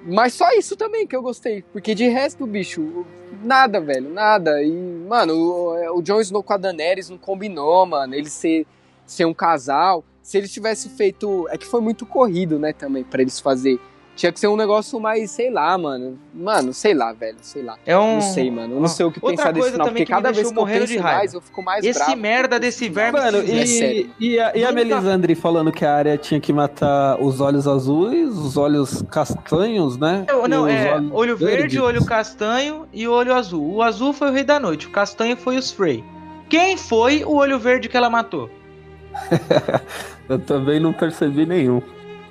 [0.02, 1.62] Mas só isso também que eu gostei.
[1.72, 3.04] Porque de resto, bicho,
[3.42, 4.62] nada, velho, nada.
[4.62, 8.14] E, mano, o, o Jon Snow com a Daenerys não combinou, mano.
[8.14, 8.66] Ele ser,
[9.04, 11.48] ser um casal se eles tivessem feito.
[11.50, 13.80] É que foi muito corrido, né, também, para eles fazer.
[14.16, 16.18] Tinha que ser um negócio mais, sei lá, mano.
[16.32, 17.76] Mano, sei lá, velho, sei lá.
[17.84, 18.14] É um...
[18.14, 18.76] Não sei, mano.
[18.76, 20.86] Eu não sei o que Outra pensar desse final, porque cada vez que eu penso
[20.86, 22.16] de mais, eu fico mais Esse bravo.
[22.16, 23.20] merda desse verme...
[23.20, 27.20] Mano, e, é e, a, e a Melisandre falando que a área tinha que matar
[27.20, 30.24] os olhos azuis, os olhos castanhos, né?
[30.26, 31.58] Não, não é olho verdes.
[31.58, 33.74] verde, olho castanho e olho azul.
[33.74, 36.02] O azul foi o rei da noite, o castanho foi o Frey.
[36.48, 38.48] Quem foi o olho verde que ela matou?
[40.28, 41.82] Eu também não percebi nenhum.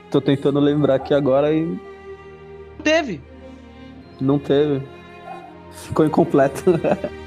[0.10, 1.66] Tô tentando lembrar aqui agora e.
[1.66, 3.22] Não teve.
[4.20, 4.82] Não teve.
[5.72, 6.64] Ficou incompleto.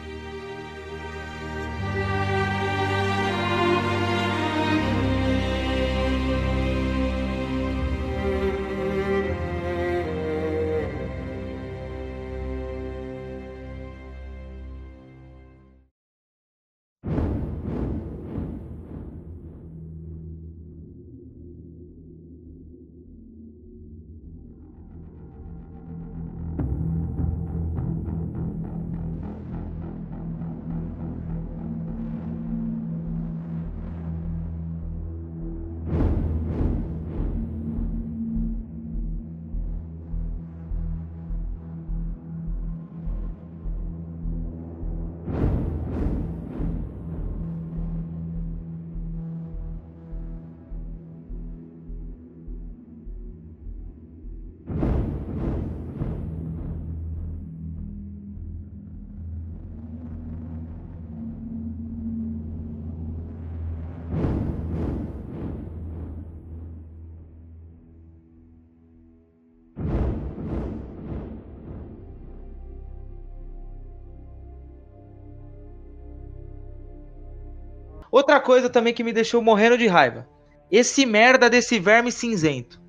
[78.19, 80.27] outra coisa também que me deixou morrendo de raiva.
[80.71, 82.81] Esse merda desse verme cinzento.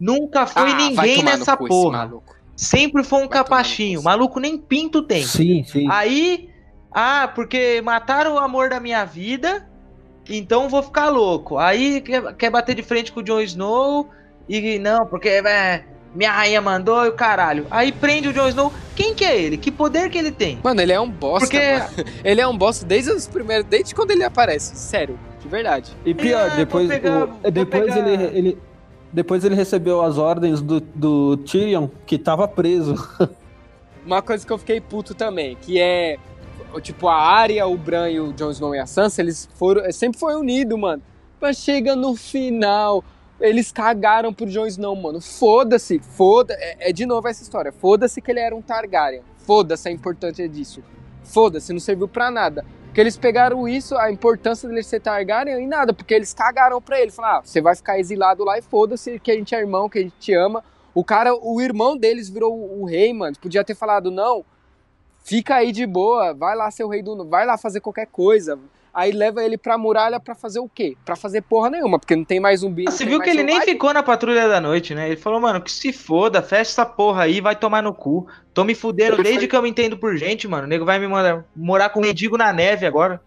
[0.00, 2.10] Nunca foi ah, ninguém nessa porra.
[2.56, 4.02] Sempre foi um vai capachinho.
[4.02, 5.24] Maluco nem pinto tem.
[5.24, 5.86] Sim, sim.
[5.90, 6.50] Aí,
[6.90, 9.68] ah, porque mataram o amor da minha vida,
[10.28, 11.56] então vou ficar louco.
[11.58, 14.10] Aí quer, quer bater de frente com o Jon Snow
[14.48, 17.66] e não, porque é, minha rainha mandou e o caralho.
[17.70, 18.72] Aí prende o Jon Snow.
[18.94, 19.56] Quem que é ele?
[19.56, 20.58] Que poder que ele tem?
[20.62, 21.46] Mano, ele é um bosta.
[21.46, 22.12] Porque...
[22.22, 24.76] Ele é um bosta desde os primeiros, desde quando ele aparece.
[24.76, 25.92] Sério, de verdade.
[26.04, 28.58] E pior, é, depois, pegar, o, depois ele, ele,
[29.12, 32.94] depois ele recebeu as ordens do, do Tyrion, que tava preso.
[34.04, 36.18] Uma coisa que eu fiquei puto também, que é
[36.80, 40.18] tipo a Arya, o Bran e o Jon Snow e a Sansa, eles foram, sempre
[40.18, 41.02] foi unido, mano.
[41.40, 43.04] Mas chega no final,
[43.42, 45.20] eles cagaram pro Jon Snow, mano.
[45.20, 46.54] Foda-se, foda.
[46.58, 47.72] É, é, de novo essa história.
[47.72, 49.22] Foda-se que ele era um Targaryen.
[49.38, 50.82] Foda-se a importância disso.
[51.24, 52.64] Foda-se, não serviu pra nada.
[52.84, 57.00] Porque eles pegaram isso, a importância dele ser Targaryen e nada, porque eles cagaram pra
[57.00, 57.10] ele.
[57.10, 59.98] Falaram, ah, você vai ficar exilado lá e foda-se que a gente é irmão, que
[59.98, 60.62] a gente te ama.
[60.94, 63.36] O cara, o irmão deles virou o, o rei, mano.
[63.40, 64.44] Podia ter falado, não,
[65.24, 67.24] fica aí de boa, vai lá ser o rei do.
[67.24, 68.58] Vai lá fazer qualquer coisa
[68.92, 70.96] aí leva ele pra muralha pra fazer o quê?
[71.04, 72.84] Pra fazer porra nenhuma, porque não tem mais zumbi.
[72.84, 75.06] Você viu que ele nem ficou na patrulha da noite, né?
[75.08, 78.26] Ele falou, mano, que se foda, fecha essa porra aí, vai tomar no cu.
[78.52, 80.64] Tô me fudendo desde que eu me entendo por gente, mano.
[80.64, 83.20] O nego vai me mandar morar com um mendigo na neve agora.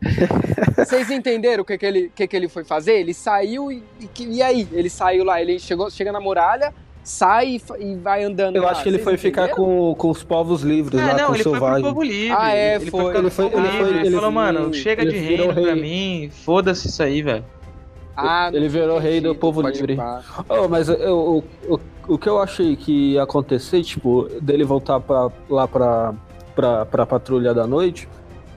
[0.76, 2.94] Vocês entenderam o que, que, ele, que, que ele foi fazer?
[2.94, 4.66] Ele saiu e, e, e aí?
[4.72, 8.56] Ele saiu lá, ele chegou, chega na muralha, sai e vai andando.
[8.56, 8.70] Eu lá.
[8.70, 11.34] acho que ele Vocês foi ficar com, com os povos livres ah, lá, não, com
[11.34, 11.72] ele selvagem.
[11.72, 12.36] foi pro povo livre.
[12.38, 13.16] Ah, é, ele foi.
[13.16, 15.64] Ele foi, ele foi, ele, falou, mano, chega de reino rei.
[15.64, 17.44] pra mim, foda-se isso aí, velho.
[18.16, 19.98] Ah, ele virou rei do povo livre.
[20.48, 25.00] Oh, mas eu, o, o, o que eu achei que ia acontecer, tipo, dele voltar
[25.00, 26.14] pra, lá pra,
[26.54, 28.06] pra, pra patrulha da noite,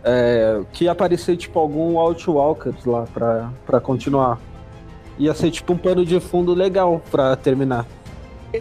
[0.03, 4.39] é, que ia aparecer, tipo, algum Outwalkers lá pra, pra continuar.
[5.17, 7.85] Ia ser, tipo, um pano de fundo legal pra terminar.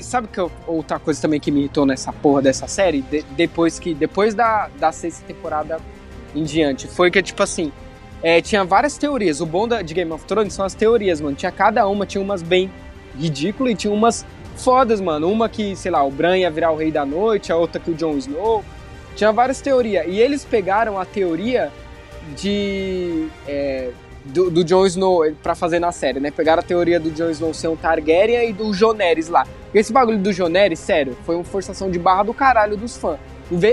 [0.00, 3.02] Sabe que eu, outra coisa também que me irritou nessa porra dessa série?
[3.02, 5.78] De, depois que depois da, da sexta temporada
[6.34, 7.72] em diante, foi que, tipo assim,
[8.22, 9.40] é, tinha várias teorias.
[9.40, 11.36] O bom da, de Game of Thrones são as teorias, mano.
[11.36, 12.70] Tinha cada uma, tinha umas bem
[13.18, 14.24] ridículas e tinha umas
[14.56, 15.30] fodas, mano.
[15.30, 17.90] Uma que, sei lá, o Bran ia virar o rei da noite, a outra que
[17.90, 18.64] o Jon Snow.
[19.14, 20.06] Tinha várias teorias.
[20.08, 21.70] E eles pegaram a teoria
[22.34, 23.28] de.
[23.46, 23.90] É,
[24.24, 26.30] do, do Jon Snow para fazer na série, né?
[26.30, 29.46] Pegaram a teoria do Jon Snow ser um Targaryen e do Joneris lá.
[29.74, 33.18] Esse bagulho do Joneris, sério, foi uma forçação de barra do caralho dos fãs.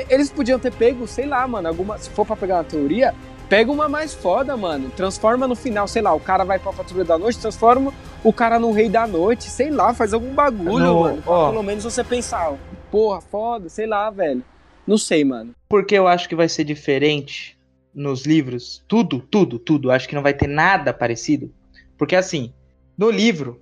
[0.10, 1.98] Eles podiam ter pego, sei lá, mano, alguma.
[1.98, 3.16] Se for pra pegar uma teoria,
[3.48, 4.90] pega uma mais foda, mano.
[4.90, 8.60] Transforma no final, sei lá, o cara vai pra patrulha da noite, transforma o cara
[8.60, 11.24] no rei da noite, sei lá, faz algum bagulho, no, mano.
[11.26, 12.54] Ó, pelo menos você pensar,
[12.92, 14.44] porra, foda, sei lá, velho.
[14.86, 15.56] Não sei, mano.
[15.70, 17.58] Porque eu acho que vai ser diferente
[17.94, 21.52] nos livros, tudo, tudo, tudo, acho que não vai ter nada parecido.
[21.98, 22.54] Porque assim,
[22.98, 23.60] no livro,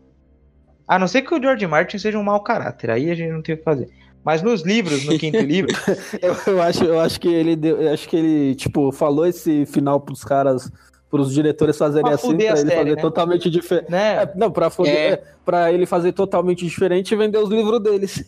[0.88, 3.42] a não ser que o George Martin seja um mau caráter, aí a gente não
[3.42, 3.90] tem o que fazer.
[4.24, 5.72] Mas nos livros, no quinto livro.
[6.22, 9.66] eu, eu, acho, eu acho que ele deu, eu acho que ele, tipo, falou esse
[9.66, 10.72] final pros caras,
[11.10, 13.02] pros diretores fazerem pra assim, pra ele série, fazer né?
[13.02, 13.90] totalmente diferente.
[13.90, 14.24] Né?
[14.24, 15.24] É, não, pra, foder, é.
[15.46, 18.24] pra ele fazer totalmente diferente e vender os livros deles.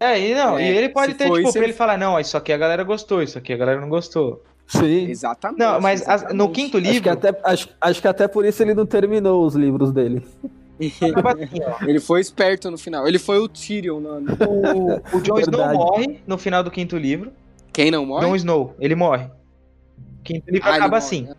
[0.00, 1.66] É, e não, é, e ele pode ter, tipo, pra ele...
[1.66, 4.44] ele falar, não, isso aqui a galera gostou, isso aqui a galera não gostou.
[4.68, 5.08] Sim.
[5.08, 5.58] Exatamente.
[5.58, 6.36] Não, mas exatamente.
[6.36, 7.10] no quinto livro.
[7.10, 10.22] Acho que, até, acho, acho que até por isso ele não terminou os livros dele.
[11.86, 13.08] ele foi esperto no final.
[13.08, 13.98] Ele foi o Tyrion.
[13.98, 14.18] No...
[14.20, 17.32] O, o Jon Snow morre no final do quinto livro.
[17.72, 18.26] Quem não morre?
[18.26, 19.24] Jon Snow, ele morre.
[20.20, 21.22] O quinto livro ah, acaba ele assim.
[21.22, 21.36] Morre, né?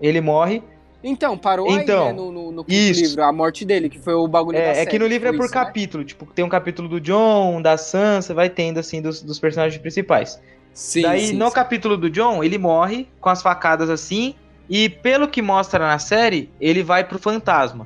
[0.00, 0.62] Ele morre.
[1.04, 3.02] Então, parou então, aí, né, no, no, no quinto isso.
[3.02, 5.28] livro, a morte dele, que foi o bagulho é, da série, É que no livro
[5.28, 5.64] é por isso, né?
[5.64, 6.08] capítulo, né?
[6.08, 10.40] tipo, tem um capítulo do John, da Sansa, vai tendo, assim, dos, dos personagens principais.
[10.78, 11.54] Sim, Daí, sim, no sim.
[11.54, 14.36] capítulo do John, ele morre com as facadas assim,
[14.70, 17.84] e pelo que mostra na série, ele vai pro fantasma.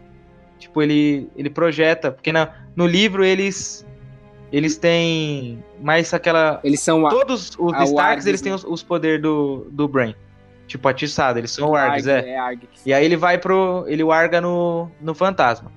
[0.59, 3.87] Tipo, ele, ele projeta, porque na, no livro eles
[4.52, 8.44] eles têm mais aquela eles são todos os a, Starks, eles né?
[8.44, 10.14] têm os, os poderes do do Brain.
[10.66, 12.28] Tipo atiçado, eles são o Args, é.
[12.28, 15.72] é E aí ele vai pro ele larga no no fantasma.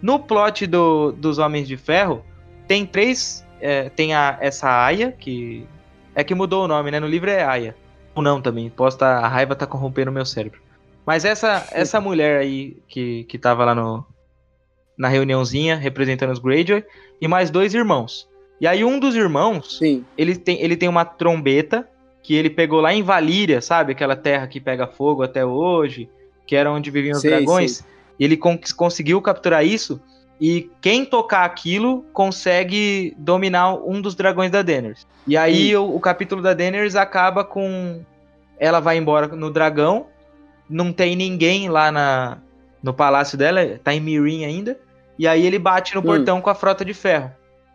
[0.00, 2.24] No plot do, dos Homens de Ferro,
[2.68, 5.66] tem três é, tem a, essa Aya, que
[6.14, 7.00] é que mudou o nome, né?
[7.00, 7.76] No livro é Aya.
[8.14, 8.68] Ou não também.
[8.70, 10.60] Posso tá, a raiva tá corrompendo o meu cérebro.
[11.06, 14.04] Mas essa, essa mulher aí que, que tava lá no,
[14.96, 16.84] na reuniãozinha, representando os Greyjoy,
[17.20, 18.28] e mais dois irmãos.
[18.60, 20.04] E aí um dos irmãos, Sim.
[20.18, 21.88] Ele, tem, ele tem uma trombeta
[22.22, 23.92] que ele pegou lá em Valíria, sabe?
[23.92, 26.08] Aquela terra que pega fogo até hoje,
[26.46, 27.82] que era onde viviam os dragões.
[28.18, 29.98] Ele conseguiu capturar isso
[30.40, 35.06] e quem tocar aquilo consegue dominar um dos dragões da Daenerys.
[35.26, 38.02] E aí o, o, capítulo da Daenerys acaba com
[38.58, 40.06] ela vai embora no dragão
[40.70, 42.38] não tem ninguém lá na,
[42.80, 44.78] no palácio dela, tá em Mirin ainda.
[45.18, 46.04] E aí ele bate no hum.
[46.04, 47.30] portão com a frota de ferro.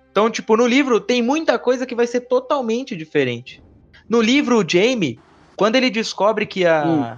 [0.09, 3.61] Então, tipo, no livro tem muita coisa que vai ser totalmente diferente.
[4.07, 5.19] No livro, o Jaime,
[5.57, 7.17] quando ele descobre que a hum.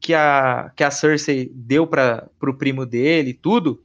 [0.00, 3.82] que a que a Cersei deu para pro primo dele e tudo,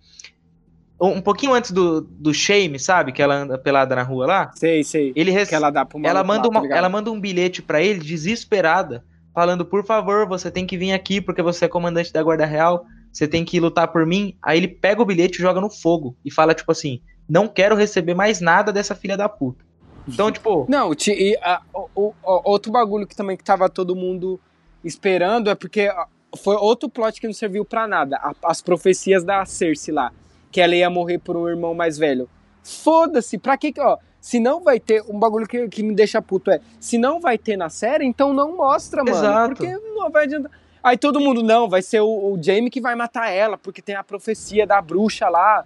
[1.02, 3.12] um pouquinho antes do, do Shame, sabe?
[3.14, 4.52] Que ela anda pelada na rua lá.
[4.56, 5.14] Sei, sei.
[5.16, 5.50] Ele rece...
[5.50, 8.00] que ela dá pro ela manda, lá, uma, tá ela manda um bilhete para ele,
[8.00, 12.46] desesperada, falando: por favor, você tem que vir aqui porque você é comandante da Guarda
[12.46, 14.36] Real, você tem que lutar por mim.
[14.44, 17.76] Aí ele pega o bilhete e joga no fogo e fala, tipo assim: não quero
[17.76, 19.64] receber mais nada dessa filha da puta.
[20.06, 20.66] Então, tipo.
[20.68, 24.40] Não, e, a, o, o, outro bagulho que também que tava todo mundo
[24.84, 25.90] esperando é porque
[26.38, 28.20] foi outro plot que não serviu para nada.
[28.44, 30.12] as profecias da Cersei lá
[30.52, 32.30] que ela ia morrer por um irmão mais velho.
[32.64, 36.22] Foda-se, pra que que, ó, se não vai ter, um bagulho que, que me deixa
[36.22, 39.18] puto é, se não vai ter na série, então não mostra, mano.
[39.18, 39.56] Exato.
[39.56, 40.52] Porque não vai adiantar.
[40.84, 43.96] Aí todo mundo, não, vai ser o, o Jamie que vai matar ela, porque tem
[43.96, 45.66] a profecia da bruxa lá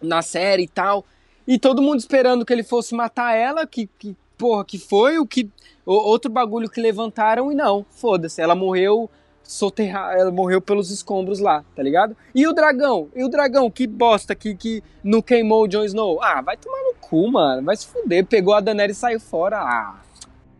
[0.00, 1.04] na série e tal.
[1.46, 5.26] E todo mundo esperando que ele fosse matar ela, que, que porra, que foi o
[5.26, 5.50] que.
[5.84, 9.10] O, outro bagulho que levantaram e não, foda-se, ela morreu
[9.42, 12.16] soterrar, ela morreu pelos escombros lá, tá ligado?
[12.34, 13.08] E o dragão?
[13.14, 16.22] E o dragão, que bosta que, que não queimou o Jon Snow?
[16.22, 17.62] Ah, vai tomar no cu, mano.
[17.64, 18.24] Vai se fuder.
[18.26, 19.58] Pegou a Daenerys e saiu fora.
[19.58, 20.00] Ah.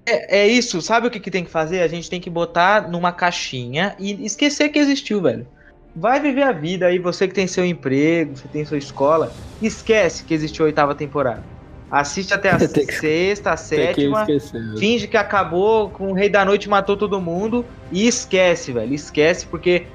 [0.04, 1.80] É, é isso, sabe o que, que tem que fazer?
[1.80, 5.46] A gente tem que botar numa caixinha e esquecer que existiu, velho.
[5.94, 10.24] Vai viver a vida aí, você que tem seu emprego, você tem sua escola, esquece
[10.24, 11.44] que existiu a oitava temporada.
[11.92, 12.58] Assiste até a
[12.90, 14.24] sexta, a sétima.
[14.24, 14.40] Que
[14.78, 17.66] finge que acabou com o Rei da Noite matou todo mundo.
[17.92, 18.94] E esquece, velho.
[18.94, 19.86] Esquece, porque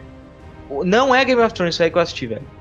[0.86, 2.57] não é Game of Thrones isso aí que eu assisti, velho.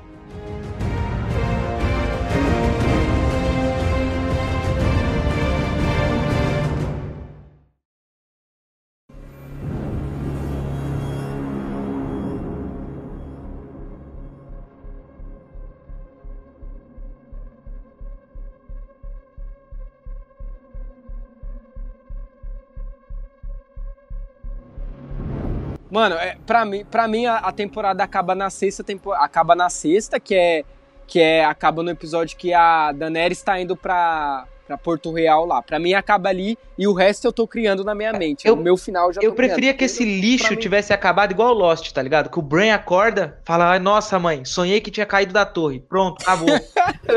[25.97, 29.67] Mano, é, pra mim, pra mim a, a temporada acaba na sexta tempo, acaba na
[29.67, 30.63] sexta, que é
[31.07, 35.59] que é acaba no episódio que a Daenerys está indo pra, pra Porto Real lá.
[35.59, 38.47] Pra mim acaba ali e o resto eu tô criando na minha mente.
[38.47, 41.57] Eu, o meu final já Eu preferia criando, que esse lixo tivesse acabado igual o
[41.57, 42.29] Lost, tá ligado?
[42.29, 45.79] Que o Bran acorda, fala: "Nossa, mãe, sonhei que tinha caído da torre".
[45.79, 46.49] Pronto, acabou.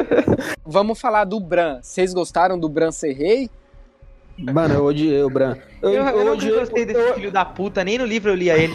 [0.65, 1.81] Vamos falar do Bran.
[1.83, 3.51] Vocês gostaram do Bran ser rei?
[4.41, 5.57] Mano, eu odiei o Bran.
[5.83, 7.15] Eu, eu, eu, eu odiei, gostei desse eu...
[7.15, 8.75] filho da puta, nem no livro eu lia ele.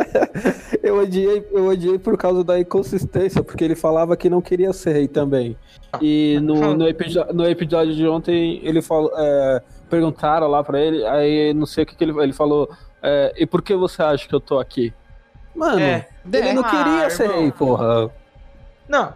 [0.82, 4.92] eu, odiei, eu odiei por causa da inconsistência, porque ele falava que não queria ser
[4.92, 5.56] rei também.
[6.00, 9.12] E no, no, episódio, no episódio de ontem, ele falou.
[9.16, 12.68] É, perguntaram lá pra ele, aí não sei o que, que ele, ele falou.
[13.02, 14.92] É, e por que você acha que eu tô aqui?
[15.54, 18.10] Mano, é, ele não queria ah, ser rei, porra.
[18.88, 19.12] Não,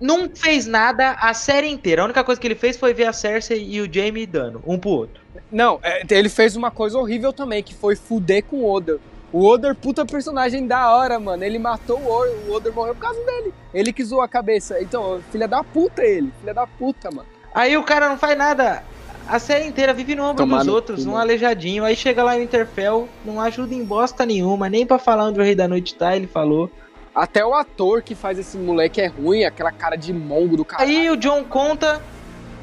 [0.00, 2.02] não fez nada a série inteira.
[2.02, 4.78] A única coisa que ele fez foi ver a Cersei e o Jaime dando, um
[4.78, 5.22] pro outro.
[5.50, 8.98] Não, é, ele fez uma coisa horrível também, que foi fuder com o Oda.
[9.32, 11.44] O Oda, puta personagem da hora, mano.
[11.44, 13.54] Ele matou o Oda, o Oda morreu por causa dele.
[13.72, 14.80] Ele que zoou a cabeça.
[14.82, 16.32] Então, filha da puta ele.
[16.40, 17.28] Filha da puta, mano.
[17.54, 18.82] Aí o cara não faz nada.
[19.28, 21.84] A série inteira vive no ombro Tomar dos outros, um aleijadinho.
[21.84, 25.42] Aí chega lá no Interfell, não ajuda em bosta nenhuma, nem para falar onde o
[25.44, 26.68] Rei da Noite tá, ele falou.
[27.14, 30.82] Até o ator que faz esse moleque é ruim, aquela cara de mongo do cara.
[30.82, 32.00] Aí o John conta.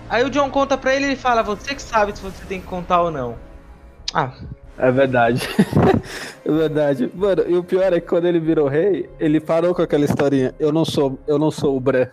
[0.10, 2.68] Aí o John conta pra ele e fala: Você que sabe se você tem que
[2.68, 3.38] contar ou não.
[4.14, 4.32] Ah.
[4.80, 5.42] É verdade.
[6.46, 7.12] é verdade.
[7.14, 10.54] Mano, e o pior é que quando ele virou rei, ele parou com aquela historinha.
[10.60, 12.08] Eu não sou, eu não sou o Bran.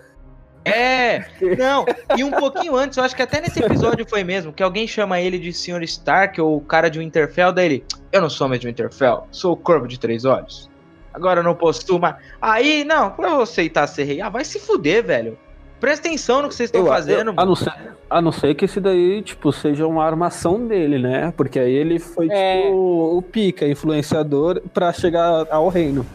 [0.65, 1.27] É,
[1.59, 1.85] não,
[2.17, 5.21] e um pouquinho antes, eu acho que até nesse episódio foi mesmo, que alguém chama
[5.21, 5.83] ele de Sr.
[5.83, 9.53] Stark ou o cara de Winterfell, daí ele, eu não sou mais de Winterfell, sou
[9.53, 10.71] o Corvo de Três Olhos
[11.15, 12.17] agora não posso mais.
[12.43, 15.39] Aí, não, pra eu aceitar ser rei, ah, vai se fuder, velho.
[15.81, 17.31] Presta atenção no que vocês estão fazendo.
[17.31, 17.73] Eu, a, não ser,
[18.09, 21.33] a não ser que esse daí, tipo, seja uma armação dele, né?
[21.37, 22.63] Porque aí ele foi, é...
[22.63, 26.07] tipo, o, o pica, influenciador, para chegar ao reino.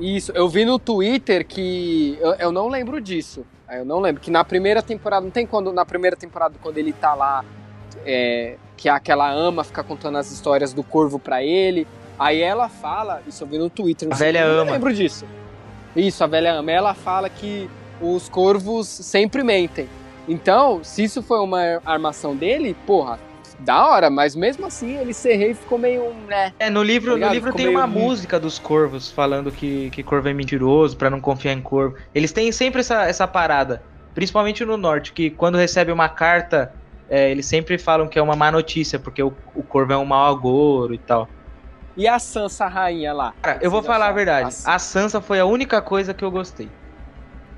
[0.00, 2.18] Isso, eu vi no Twitter que.
[2.20, 3.44] Eu, eu não lembro disso.
[3.70, 4.20] Eu não lembro.
[4.20, 5.72] Que na primeira temporada, não tem quando.
[5.72, 7.44] Na primeira temporada, quando ele tá lá.
[8.04, 11.86] É, que aquela ama fica contando as histórias do corvo para ele.
[12.18, 14.70] Aí ela fala, isso eu vi no Twitter, a velha ama.
[14.70, 15.26] Eu lembro disso.
[15.94, 16.70] Isso, a velha ama.
[16.70, 17.68] Ela fala que
[18.00, 19.88] os corvos sempre mentem.
[20.28, 23.18] Então, se isso foi uma armação dele, porra,
[23.58, 26.52] da hora, mas mesmo assim ele ser rei ficou meio, né?
[26.58, 30.28] É, no livro, tá no livro tem uma música dos corvos falando que, que corvo
[30.28, 31.96] é mentiroso, para não confiar em corvo.
[32.14, 33.82] Eles têm sempre essa, essa parada,
[34.14, 36.72] principalmente no norte, que quando recebe uma carta,
[37.08, 40.04] é, eles sempre falam que é uma má notícia, porque o, o corvo é um
[40.04, 41.28] mau agouro e tal.
[41.96, 43.32] E a Sansa rainha lá?
[43.40, 44.54] Cara, eu vou falar a verdade.
[44.64, 46.68] A Sansa foi a única coisa que eu gostei.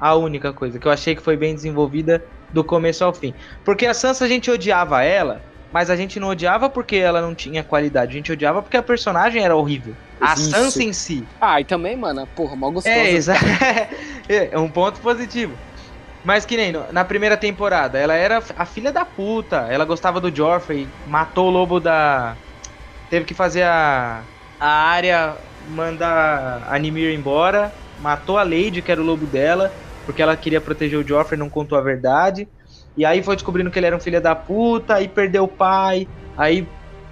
[0.00, 3.34] A única coisa que eu achei que foi bem desenvolvida do começo ao fim.
[3.64, 7.34] Porque a Sansa a gente odiava ela, mas a gente não odiava porque ela não
[7.34, 8.12] tinha qualidade.
[8.12, 9.94] A gente odiava porque a personagem era horrível.
[10.20, 10.50] A Isso.
[10.50, 11.24] Sansa em si.
[11.40, 12.96] Ah, e também, mano, porra, mal gostosa.
[12.96, 13.44] É, exato.
[14.28, 15.56] é um ponto positivo.
[16.24, 19.66] Mas que nem na primeira temporada, ela era a filha da puta.
[19.70, 22.36] Ela gostava do Joffrey, matou o lobo da.
[23.10, 24.24] Teve que fazer a.
[24.60, 25.36] A área
[25.68, 27.72] mandar a Nimir embora.
[28.00, 29.72] Matou a Lady, que era o lobo dela,
[30.04, 32.48] porque ela queria proteger o Joffrey, não contou a verdade.
[32.96, 36.08] E aí foi descobrindo que ele era um filho da puta, aí perdeu o pai,
[36.36, 36.66] aí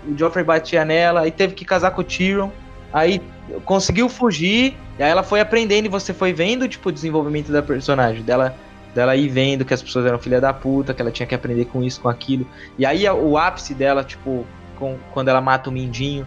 [0.04, 2.50] o Joffrey batia nela, aí teve que casar com o Tyrion,
[2.92, 3.20] aí
[3.64, 7.62] conseguiu fugir, e aí ela foi aprendendo e você foi vendo, tipo, o desenvolvimento da
[7.62, 8.56] personagem, dela
[8.94, 11.66] dela ir vendo que as pessoas eram filha da puta, que ela tinha que aprender
[11.66, 12.48] com isso, com aquilo.
[12.78, 14.46] E aí o ápice dela, tipo,
[14.78, 16.26] com, quando ela mata o Mindinho,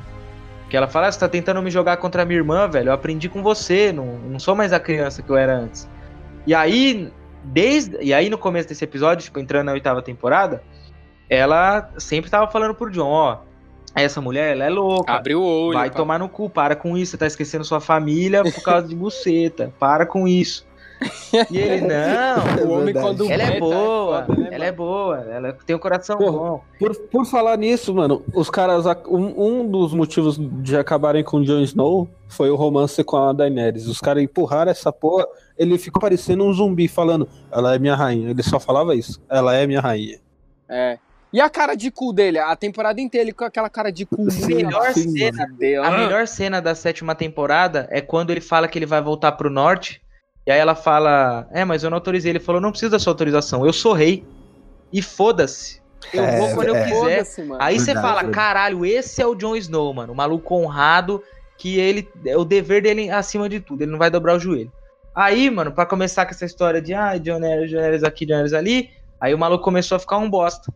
[0.69, 2.93] que ela fala, ah, você tá tentando me jogar contra a minha irmã, velho, eu
[2.93, 5.89] aprendi com você, não, não sou mais a criança que eu era antes.
[6.45, 7.11] E aí,
[7.43, 7.97] desde.
[8.01, 10.63] E aí no começo desse episódio, tipo, entrando na oitava temporada,
[11.29, 13.37] ela sempre tava falando pro John, ó.
[13.95, 15.13] Essa mulher, ela é louca.
[15.13, 15.77] Abre o olho.
[15.77, 15.95] Vai pá.
[15.95, 17.11] tomar no cu, para com isso.
[17.11, 19.73] Você tá esquecendo sua família por causa de buceta.
[19.79, 20.68] Para com isso.
[21.49, 25.17] E ele, não, o homem quando ela é, é boa, é né, ela é boa,
[25.19, 26.63] ela tem um coração Porra, bom.
[26.77, 31.45] Por, por falar nisso, mano, os caras, um, um dos motivos de acabarem com o
[31.45, 33.87] Jon Snow foi o romance com a Daenerys.
[33.87, 35.25] Os caras empurraram essa porra,
[35.57, 38.31] ele ficou parecendo um zumbi falando, ela é minha rainha.
[38.31, 40.19] Ele só falava isso, ela é minha rainha.
[40.67, 40.97] É.
[41.31, 44.27] E a cara de cu dele, a temporada inteira ele com aquela cara de cu.
[44.47, 45.47] Melhor assim, cena,
[45.83, 49.49] a melhor cena da sétima temporada é quando ele fala que ele vai voltar pro
[49.49, 50.01] norte
[50.49, 52.31] e aí ela fala: É, mas eu não autorizei.
[52.31, 54.25] Ele falou: Não precisa da sua autorização, eu sou rei.
[54.91, 55.79] E foda-se.
[56.11, 57.45] Eu é, vou quando é, eu quiser.
[57.59, 60.11] Aí você fala: Caralho, esse é o Jon Snow, mano.
[60.11, 61.21] O maluco honrado
[61.55, 62.09] que ele.
[62.25, 63.83] É o dever dele acima de tudo.
[63.83, 64.71] Ele não vai dobrar o joelho.
[65.13, 68.89] Aí, mano, para começar com essa história de ah, John Harris, aqui, John Harris ali,
[69.21, 70.73] aí o maluco começou a ficar um bosta.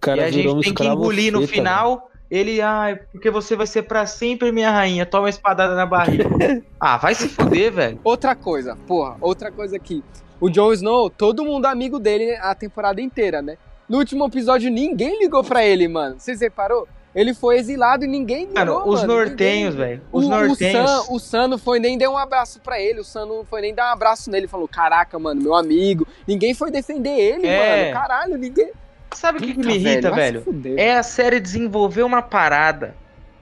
[0.00, 2.10] Cara, e a gente tem que engolir no final.
[2.30, 6.24] Ele, ah, porque você vai ser para sempre minha rainha, toma a espadada na barriga.
[6.80, 8.00] ah, vai se fuder, velho.
[8.02, 10.02] Outra coisa, porra, outra coisa aqui.
[10.40, 13.56] O Jon Snow, todo mundo amigo dele a temporada inteira, né?
[13.88, 16.16] No último episódio, ninguém ligou para ele, mano.
[16.18, 16.88] Você reparou?
[17.14, 18.88] Ele foi exilado e ninguém ligou, mano.
[18.88, 20.02] Os mano, nortenhos, velho.
[20.10, 20.82] Os o, nortenhos.
[20.82, 23.00] O Sam, o Sam não foi nem dar um abraço para ele.
[23.00, 24.48] O Sam não foi nem dar um abraço nele.
[24.48, 26.06] Falou, caraca, mano, meu amigo.
[26.26, 27.92] Ninguém foi defender ele, é.
[27.92, 28.00] mano.
[28.00, 28.72] Caralho, ninguém...
[29.14, 30.44] Sabe o que, que, me irrita, velho?
[30.46, 30.78] velho?
[30.78, 32.94] É a série desenvolver uma parada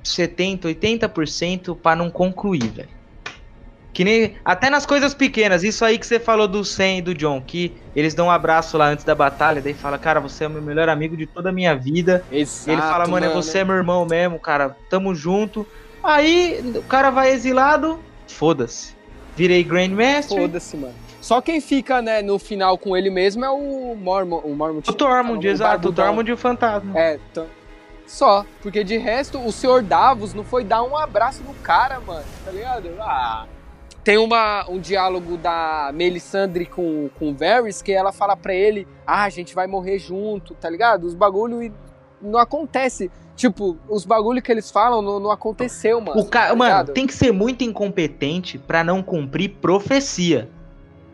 [0.03, 3.03] 70, 80% para não concluir, velho.
[3.93, 4.37] Que nem.
[4.45, 7.77] Até nas coisas pequenas, isso aí que você falou do Sam e do John, que
[7.95, 10.63] eles dão um abraço lá antes da batalha, daí fala, cara, você é o meu
[10.63, 12.25] melhor amigo de toda a minha vida.
[12.33, 15.67] Exato, ele fala, mano, mano, você é meu irmão mesmo, cara, tamo junto.
[16.03, 18.95] Aí o cara vai exilado, foda-se.
[19.37, 20.39] Virei Grandmaster.
[20.39, 20.95] Foda-se, mano.
[21.23, 24.41] Só quem fica, né, no final com ele mesmo é o Mormon.
[24.41, 25.89] O, Mormon, o Tormund, exato.
[25.89, 26.99] O Tormund e o Fantasma.
[26.99, 27.47] É, então.
[28.09, 28.45] Só.
[28.61, 29.83] Porque de resto, o Sr.
[29.85, 32.25] Davos não foi dar um abraço no cara, mano.
[32.45, 32.91] Tá ligado?
[32.99, 33.47] Ah.
[34.03, 38.89] Tem uma, um diálogo da Melisandre com, com o Varys que ela fala pra ele:
[39.07, 41.05] Ah, a gente vai morrer junto, tá ligado?
[41.05, 41.73] Os bagulho
[42.21, 43.13] não acontece.
[43.37, 46.21] Tipo, os bagulho que eles falam não, não aconteceu, mano.
[46.21, 46.49] O ca...
[46.49, 50.51] tá mano, tem que ser muito incompetente para não cumprir profecia.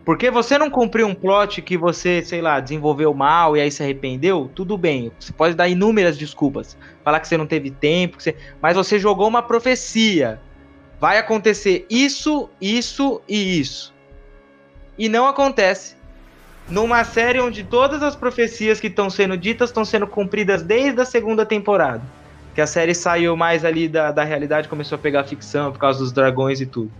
[0.08, 3.82] Porque você não cumpriu um plot que você, sei lá, desenvolveu mal e aí se
[3.82, 5.12] arrependeu, tudo bem.
[5.20, 6.78] Você pode dar inúmeras desculpas.
[7.04, 8.34] Falar que você não teve tempo, você...
[8.58, 10.40] mas você jogou uma profecia.
[10.98, 13.92] Vai acontecer isso, isso e isso.
[14.96, 15.94] E não acontece.
[16.70, 21.04] Numa série onde todas as profecias que estão sendo ditas estão sendo cumpridas desde a
[21.04, 22.00] segunda temporada.
[22.54, 25.98] Que a série saiu mais ali da, da realidade, começou a pegar ficção por causa
[25.98, 26.90] dos dragões e tudo.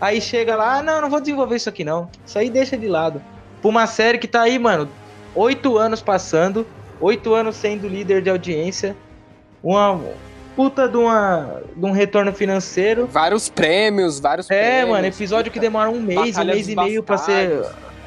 [0.00, 2.08] Aí chega lá, ah, não, não vou desenvolver isso aqui não.
[2.24, 3.22] Isso aí deixa de lado.
[3.60, 4.88] Pra uma série que tá aí, mano,
[5.34, 6.66] oito anos passando,
[7.00, 8.96] oito anos sendo líder de audiência,
[9.62, 10.00] uma
[10.54, 13.06] puta de, uma, de um retorno financeiro.
[13.06, 14.88] Vários prêmios, vários é, prêmios.
[14.88, 17.64] É, mano, episódio que demora um mês, Batalha um mês e meio pra ser.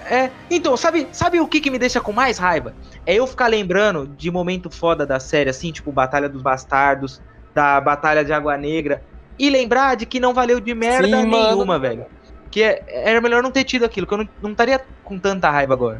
[0.09, 2.75] É, então, sabe, sabe o que, que me deixa com mais raiva?
[3.05, 7.21] É eu ficar lembrando de momento foda da série, assim, tipo Batalha dos Bastardos,
[7.53, 9.03] da Batalha de Água Negra
[9.41, 11.79] e lembrar de que não valeu de merda Sim, nenhuma, mano.
[11.79, 12.05] velho.
[12.51, 15.49] Que é, era melhor não ter tido aquilo, que eu não, não estaria com tanta
[15.49, 15.99] raiva agora.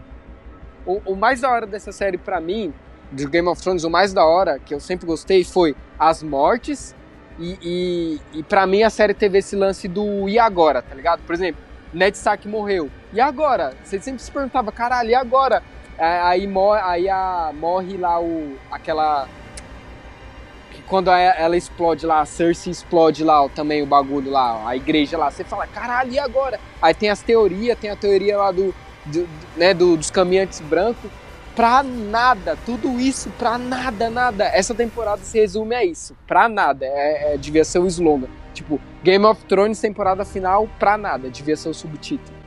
[0.86, 2.72] O, o mais da hora dessa série para mim,
[3.12, 6.96] de Game of Thrones, o mais da hora, que eu sempre gostei, foi as mortes.
[7.40, 11.22] E, e, e para mim a série teve esse lance do e agora, tá ligado?
[11.26, 11.60] Por exemplo,
[11.92, 12.92] Ned Stark morreu.
[13.12, 13.74] E agora?
[13.84, 15.64] Você sempre se perguntava, caralho, e agora?
[15.98, 19.41] É, aí, morre, aí a, morre lá o, aquela que
[20.92, 25.32] quando ela explode lá, a Cersei explode lá também o bagulho lá, a igreja lá,
[25.32, 26.60] você fala, caralho, e agora?
[26.82, 28.76] Aí tem as teorias, tem a teoria lá do,
[29.06, 29.26] do
[29.56, 31.10] né, do, dos caminhantes brancos,
[31.56, 34.44] pra nada, tudo isso pra nada, nada.
[34.44, 38.28] Essa temporada se resume a isso, pra nada, é, é devia ser o slogan.
[38.54, 42.41] Tipo, Game of Thrones temporada final pra nada, devia ser o subtítulo.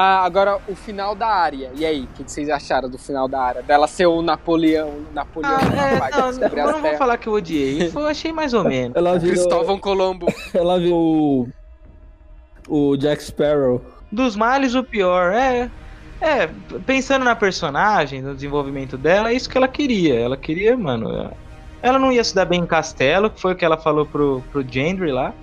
[0.00, 1.72] Ah, agora, o final da área.
[1.74, 3.62] E aí, o que, que, vocês acharam do final da área?
[3.64, 5.00] Dela ser o Napoleão.
[5.12, 7.90] Napoleão ah, é, não, não, eu não vou falar que eu odiei.
[7.92, 8.96] Eu achei mais ou menos.
[8.96, 10.32] Ela virou, Cristóvão Colombo.
[10.54, 11.48] Ela viu o,
[12.68, 13.82] o Jack Sparrow.
[14.12, 15.32] Dos males, o pior.
[15.32, 15.68] É.
[16.20, 16.48] É,
[16.86, 20.14] pensando na personagem, no desenvolvimento dela, é isso que ela queria.
[20.14, 21.32] Ela queria, mano.
[21.82, 24.44] Ela não ia se dar bem em castelo, que foi o que ela falou pro,
[24.52, 25.34] pro Gendry lá.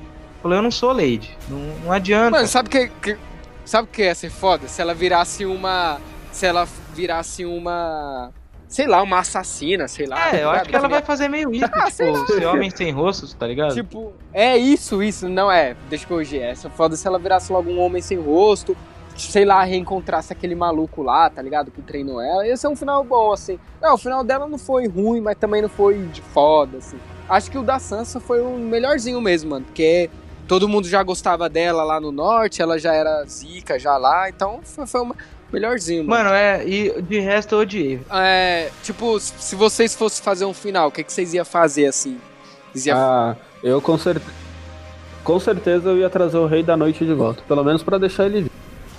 [0.42, 1.38] Falou, eu não sou Lady.
[1.50, 2.32] Não, não adianta.
[2.32, 3.18] Mano, sabe que, que
[3.66, 4.68] Sabe o que ia ser foda?
[4.68, 6.00] Se ela virasse uma.
[6.32, 8.32] Se ela virasse uma.
[8.68, 10.28] Sei lá, uma assassina, sei lá.
[10.28, 12.92] É, tá eu acho que ela vai fazer meio isso, ah, tipo, ser homem sem
[12.92, 13.74] rosto, tá ligado?
[13.74, 15.76] Tipo, é isso, isso, não é.
[15.90, 16.42] Deixa eu corrigir.
[16.42, 18.76] Essa foda se ela virasse logo um homem sem rosto,
[19.16, 21.72] sei lá, reencontrasse aquele maluco lá, tá ligado?
[21.72, 22.46] Que treinou ela.
[22.46, 23.60] Ia ser um final bom, assim.
[23.82, 26.98] Não, o final dela não foi ruim, mas também não foi de foda, assim.
[27.30, 29.66] Acho que o da Sansa foi o melhorzinho mesmo, mano.
[29.66, 30.10] Porque
[30.48, 34.60] todo mundo já gostava dela lá no norte, ela já era zica já lá, então
[34.64, 35.16] foi, foi uma
[35.52, 36.04] melhorzinho.
[36.04, 36.26] Mano.
[36.26, 38.02] mano, é, e de resto eu odiei.
[38.12, 42.20] É, tipo, se vocês fossem fazer um final, o que, que vocês iam fazer assim?
[42.76, 42.98] Iam...
[42.98, 44.34] Ah, eu com certeza.
[45.24, 47.42] Com certeza eu ia trazer o Rei da Noite de volta.
[47.48, 48.52] Pelo menos para deixar ele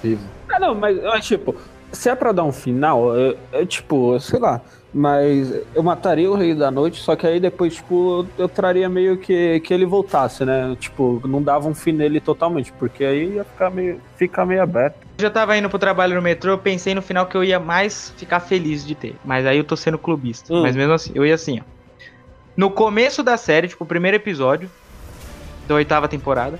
[0.02, 0.22] vivo.
[0.48, 1.54] Ah, não, mas tipo,
[1.92, 4.60] se é pra dar um final, eu, eu tipo, sei lá.
[4.94, 9.18] Mas eu mataria o Rei da Noite, só que aí depois, tipo, eu traria meio
[9.18, 10.74] que, que ele voltasse, né?
[10.80, 14.96] Tipo, não dava um fim nele totalmente, porque aí ia ficar meio, ficar meio aberto.
[15.18, 17.60] Eu já tava indo pro trabalho no metrô, eu pensei no final que eu ia
[17.60, 19.16] mais ficar feliz de ter.
[19.24, 20.54] Mas aí eu tô sendo clubista.
[20.54, 20.62] Hum.
[20.62, 21.62] Mas mesmo assim, eu ia assim, ó.
[22.56, 24.70] No começo da série, tipo, o primeiro episódio
[25.68, 26.58] da oitava temporada,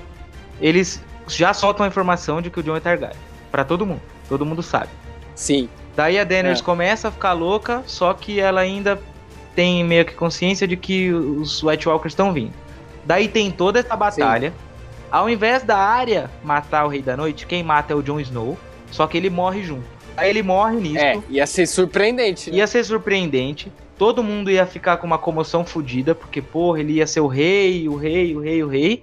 [0.60, 3.16] eles já soltam a informação de que o John é Targaryen.
[3.50, 4.02] Pra todo mundo.
[4.28, 4.90] Todo mundo sabe.
[5.34, 5.68] Sim.
[5.96, 6.62] Daí a Daenerys é.
[6.62, 9.00] começa a ficar louca, só que ela ainda
[9.54, 12.52] tem meio que consciência de que os White Walkers estão vindo.
[13.06, 14.50] Daí tem toda essa batalha.
[14.50, 14.56] Sim.
[15.10, 18.58] Ao invés da área matar o Rei da Noite, quem mata é o Jon Snow,
[18.90, 19.84] só que ele morre junto.
[20.16, 20.98] Aí ele morre nisso.
[20.98, 22.50] É, ia ser surpreendente.
[22.50, 22.58] Né?
[22.58, 23.72] Ia ser surpreendente.
[23.96, 27.88] Todo mundo ia ficar com uma comoção fodida, porque, porra, ele ia ser o rei,
[27.88, 29.02] o rei, o rei, o rei.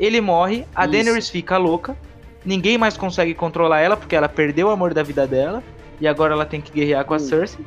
[0.00, 0.92] Ele morre, a Isso.
[0.92, 1.96] Daenerys fica louca,
[2.44, 5.62] ninguém mais consegue controlar ela, porque ela perdeu o amor da vida dela
[6.00, 7.20] e agora ela tem que guerrear com a hum.
[7.20, 7.64] Cersei.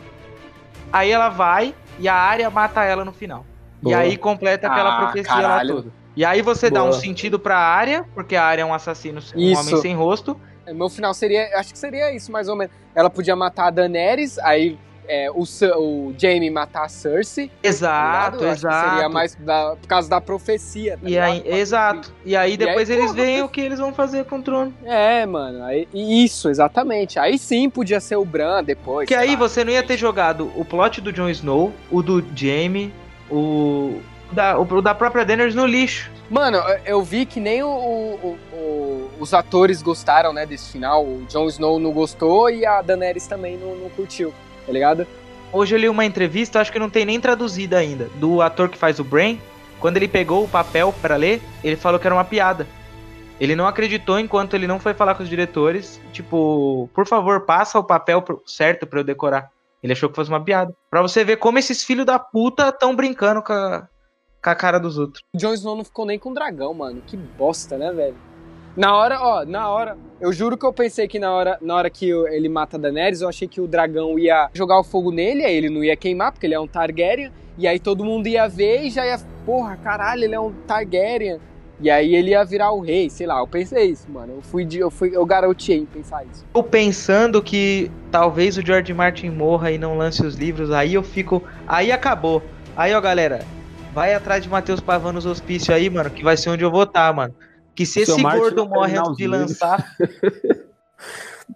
[0.91, 3.45] Aí ela vai e a Arya mata ela no final.
[3.81, 3.95] Boa.
[3.95, 5.69] E aí completa aquela ah, profecia caralho.
[5.69, 5.93] lá toda.
[6.15, 6.83] E aí você Boa.
[6.83, 9.61] dá um sentido pra Arya, porque a Arya é um assassino, um isso.
[9.61, 10.39] homem sem rosto.
[10.67, 12.73] Meu final seria, acho que seria isso mais ou menos.
[12.95, 14.77] Ela podia matar a Daenerys, aí
[15.07, 17.51] é, o, o Jaime matar a Cersei.
[17.63, 18.89] Exato, exato.
[18.89, 20.97] Seria mais da, por causa da profecia.
[20.97, 22.13] Tá e aí, exato.
[22.25, 24.73] E aí depois e aí, eles veem o que eles vão fazer com o trono.
[24.83, 25.63] É, mano.
[25.63, 27.19] Aí, isso, exatamente.
[27.19, 29.07] Aí sim podia ser o Bran depois.
[29.07, 32.23] Que aí lá, você não ia ter jogado o plot do Jon Snow, o do
[32.35, 32.93] Jaime,
[33.29, 34.01] o
[34.31, 36.11] da, o, da própria Daenerys no lixo.
[36.29, 41.05] Mano, eu vi que nem o, o, o, os atores gostaram, né, desse final.
[41.05, 44.33] O Jon Snow não gostou e a Daenerys também não, não curtiu
[44.67, 45.07] tá ligado?
[45.51, 48.77] Hoje eu li uma entrevista, acho que não tem nem traduzida ainda, do ator que
[48.77, 49.41] faz o Brain.
[49.79, 52.67] Quando ele pegou o papel para ler, ele falou que era uma piada.
[53.39, 57.79] Ele não acreditou enquanto ele não foi falar com os diretores, tipo, por favor, passa
[57.79, 59.51] o papel certo para eu decorar.
[59.81, 60.75] Ele achou que fosse uma piada.
[60.89, 63.87] Pra você ver como esses filhos da puta estão brincando com a,
[64.43, 65.23] com a cara dos outros.
[65.33, 67.01] O Jon Snow não ficou nem com o dragão, mano.
[67.05, 68.15] Que bosta, né, velho?
[68.77, 71.89] Na hora, ó, na hora, eu juro que eu pensei que na hora, na hora
[71.89, 75.55] que ele mata Daenerys, eu achei que o dragão ia jogar o fogo nele, aí
[75.55, 78.83] ele não ia queimar, porque ele é um Targaryen, e aí todo mundo ia ver
[78.83, 81.39] e já ia, porra, caralho, ele é um Targaryen.
[81.79, 84.33] E aí ele ia virar o rei, sei lá, eu pensei isso, mano.
[84.33, 86.45] Eu fui de, eu fui, eu garoteei em pensar isso.
[86.53, 91.01] Eu pensando que talvez o George Martin morra e não lance os livros, aí eu
[91.01, 92.43] fico, aí acabou.
[92.75, 93.39] Aí, ó, galera,
[93.91, 96.83] vai atrás de Matheus Pavan nos hospícios aí, mano, que vai ser onde eu vou
[96.83, 97.33] estar, tá, mano.
[97.77, 99.95] Que se esse gordo morre antes de lançar.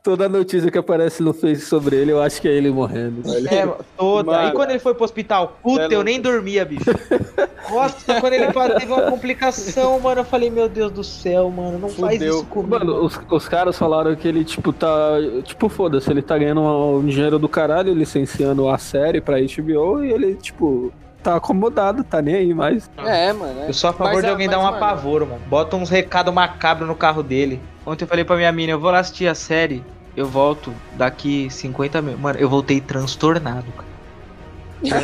[0.03, 3.23] Toda notícia que aparece no Face sobre ele, eu acho que é ele morrendo.
[3.49, 3.67] É,
[3.97, 4.31] toda.
[4.31, 5.57] Mano, e quando ele foi pro hospital?
[5.61, 6.85] Puta, é eu nem dormia, bicho.
[7.69, 11.89] Nossa, quando ele teve uma complicação, mano, eu falei, meu Deus do céu, mano, não
[11.89, 12.05] Fudeu.
[12.05, 12.69] faz isso comigo.
[12.71, 15.15] Mano, os, os caras falaram que ele, tipo, tá.
[15.43, 20.11] Tipo, foda-se, ele tá ganhando um dinheiro do caralho licenciando a série pra HBO e
[20.11, 22.89] ele, tipo, tá acomodado, tá nem aí mais.
[22.97, 23.61] É, mano.
[23.61, 23.69] É.
[23.69, 24.77] Eu sou a favor mas, de alguém dar um mano...
[24.77, 25.41] apavoro, mano.
[25.47, 27.61] Bota uns recados macabros no carro dele.
[27.85, 29.83] Ontem eu falei pra minha mina, eu vou lá assistir a série,
[30.15, 32.17] eu volto daqui 50 mil.
[32.17, 33.91] Mano, eu voltei transtornado, cara.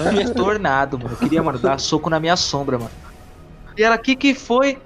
[0.04, 1.12] Transtornado, mano.
[1.12, 2.92] Eu queria, mano, dar soco na minha sombra, mano.
[3.78, 4.80] E ela, que que foi?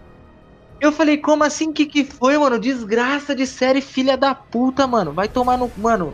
[0.79, 2.59] Eu falei, como assim, que que foi, mano?
[2.59, 5.13] Desgraça de série, filha da puta, mano.
[5.13, 5.71] Vai tomar no.
[5.77, 6.13] Mano,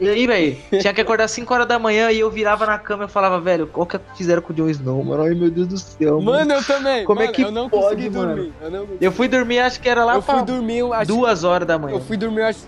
[0.00, 3.04] e aí, velho, tinha que acordar 5 horas da manhã e eu virava na cama
[3.04, 5.22] e falava, velho, qual que fizeram com o Jon Snow, mano?
[5.22, 6.38] Ai, meu Deus do céu, mano.
[6.38, 7.04] Mano, eu também.
[7.04, 8.52] Como é mano, é que eu não pode, consegui dormir.
[8.60, 8.88] Eu, não...
[9.00, 11.06] eu fui dormir, acho que era lá eu fui dormir, acho...
[11.06, 11.96] duas horas da manhã.
[11.96, 12.60] Eu fui dormir, acho...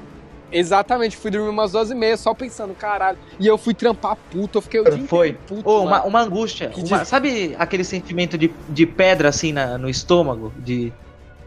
[0.52, 3.16] Exatamente, fui dormir umas duas e meia, só pensando, caralho.
[3.40, 5.32] E eu fui trampar puto, eu fiquei o dia Foi.
[5.32, 6.70] Puto, oh, uma, uma angústia.
[6.76, 10.52] Uma, sabe aquele sentimento de, de pedra assim na, no estômago?
[10.58, 10.92] De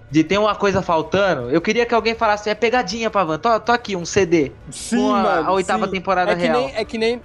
[0.09, 3.71] de ter uma coisa faltando, eu queria que alguém falasse, é pegadinha, Pavan, tô, tô
[3.71, 4.51] aqui, um CD.
[4.69, 5.91] Sim, com a, mano, a oitava sim.
[5.91, 6.61] temporada é real.
[6.61, 7.21] Nem, é que nem.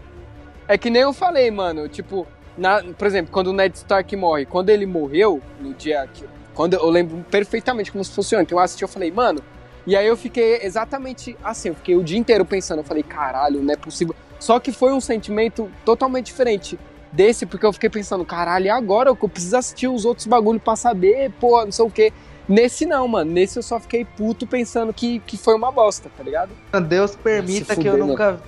[0.66, 1.88] É que nem eu falei, mano.
[1.88, 2.26] Tipo,
[2.56, 6.24] na, por exemplo, quando o Ned Stark morre, quando ele morreu, no dia que.
[6.54, 9.40] Quando eu lembro perfeitamente como se fosse ontem, eu assisti, eu falei, mano.
[9.86, 13.62] E aí eu fiquei exatamente assim, eu fiquei o dia inteiro pensando, eu falei, caralho,
[13.62, 14.14] não é possível.
[14.38, 16.78] Só que foi um sentimento totalmente diferente
[17.12, 20.76] desse, porque eu fiquei pensando, caralho, e agora eu preciso assistir os outros bagulho pra
[20.76, 22.12] saber, pô, não sei o quê.
[22.50, 23.30] Nesse não, mano.
[23.30, 26.50] Nesse eu só fiquei puto pensando que, que foi uma bosta, tá ligado?
[26.88, 28.40] Deus permita que eu nunca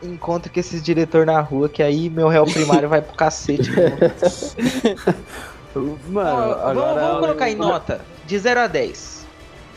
[0.00, 3.68] encontre com esses diretor na rua, que aí meu réu primário vai pro cacete.
[6.08, 9.26] mano, agora vamos, vamos colocar em nota de 0 a 10.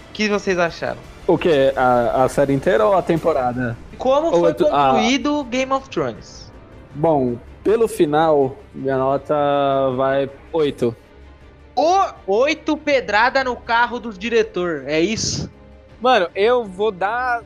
[0.09, 0.99] O que vocês acharam?
[1.25, 1.73] O que?
[1.75, 3.75] A, a série inteira ou a temporada?
[3.97, 5.43] Como ou foi concluído a...
[5.45, 6.51] Game of Thrones?
[6.93, 9.33] Bom, pelo final, minha nota
[9.95, 10.95] vai 8.
[11.75, 15.49] O oito pedrada no carro dos diretor, é isso?
[16.01, 17.43] Mano, eu vou dar.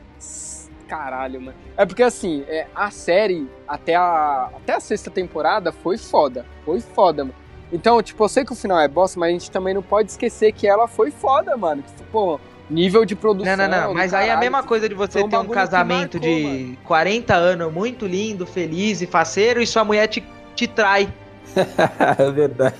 [0.88, 1.56] Caralho, mano.
[1.76, 6.46] É porque assim, é, a série até a, até a sexta temporada foi foda.
[6.64, 7.34] Foi foda, mano.
[7.72, 10.10] Então, tipo, eu sei que o final é bosta, mas a gente também não pode
[10.10, 11.82] esquecer que ela foi foda, mano.
[11.82, 13.56] Que, pô, nível de produção.
[13.56, 13.94] Não, não, não.
[13.94, 16.78] Mas caralho, aí é a mesma coisa de você ter um casamento marcou, de mano.
[16.84, 20.24] 40 anos, muito lindo, feliz e faceiro, e sua mulher te,
[20.54, 21.12] te trai.
[22.18, 22.76] é verdade.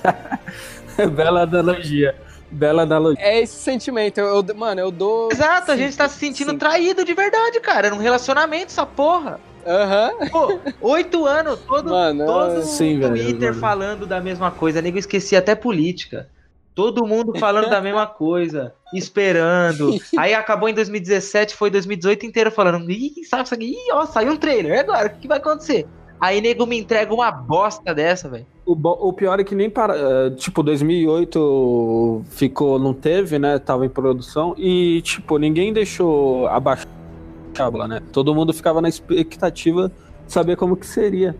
[1.15, 2.15] Bela analogia.
[2.49, 3.23] Bela analogia.
[3.23, 4.19] É esse sentimento.
[4.19, 5.29] Eu, eu, mano, eu dou.
[5.31, 6.57] Exato, a gente tá se sentindo sim.
[6.57, 7.89] traído de verdade, cara.
[7.89, 9.39] Num relacionamento, essa porra.
[9.65, 10.11] Aham.
[10.21, 10.29] Uhum.
[10.29, 14.81] Pô, oito anos, todo, mano, todo sim, Twitter velho, falando da mesma coisa.
[14.81, 16.29] Nego esquecia até política.
[16.73, 19.97] Todo mundo falando da mesma coisa, esperando.
[20.17, 22.89] Aí acabou em 2017, foi 2018 inteiro falando.
[22.89, 23.71] Ih, sabe isso aqui?
[23.71, 24.73] Ih, ó, saiu um trailer.
[24.73, 25.07] E agora?
[25.07, 25.85] O que vai acontecer?
[26.19, 28.45] Aí nego me entrega uma bosta dessa, velho.
[28.65, 29.93] O, o, pior é que nem para.
[29.95, 33.59] Uh, tipo, 2008 ficou, não teve, né?
[33.59, 36.87] Tava em produção e, tipo, ninguém deixou abaixar
[37.59, 38.01] a né?
[38.11, 39.91] Todo mundo ficava na expectativa
[40.25, 41.35] de saber como que seria.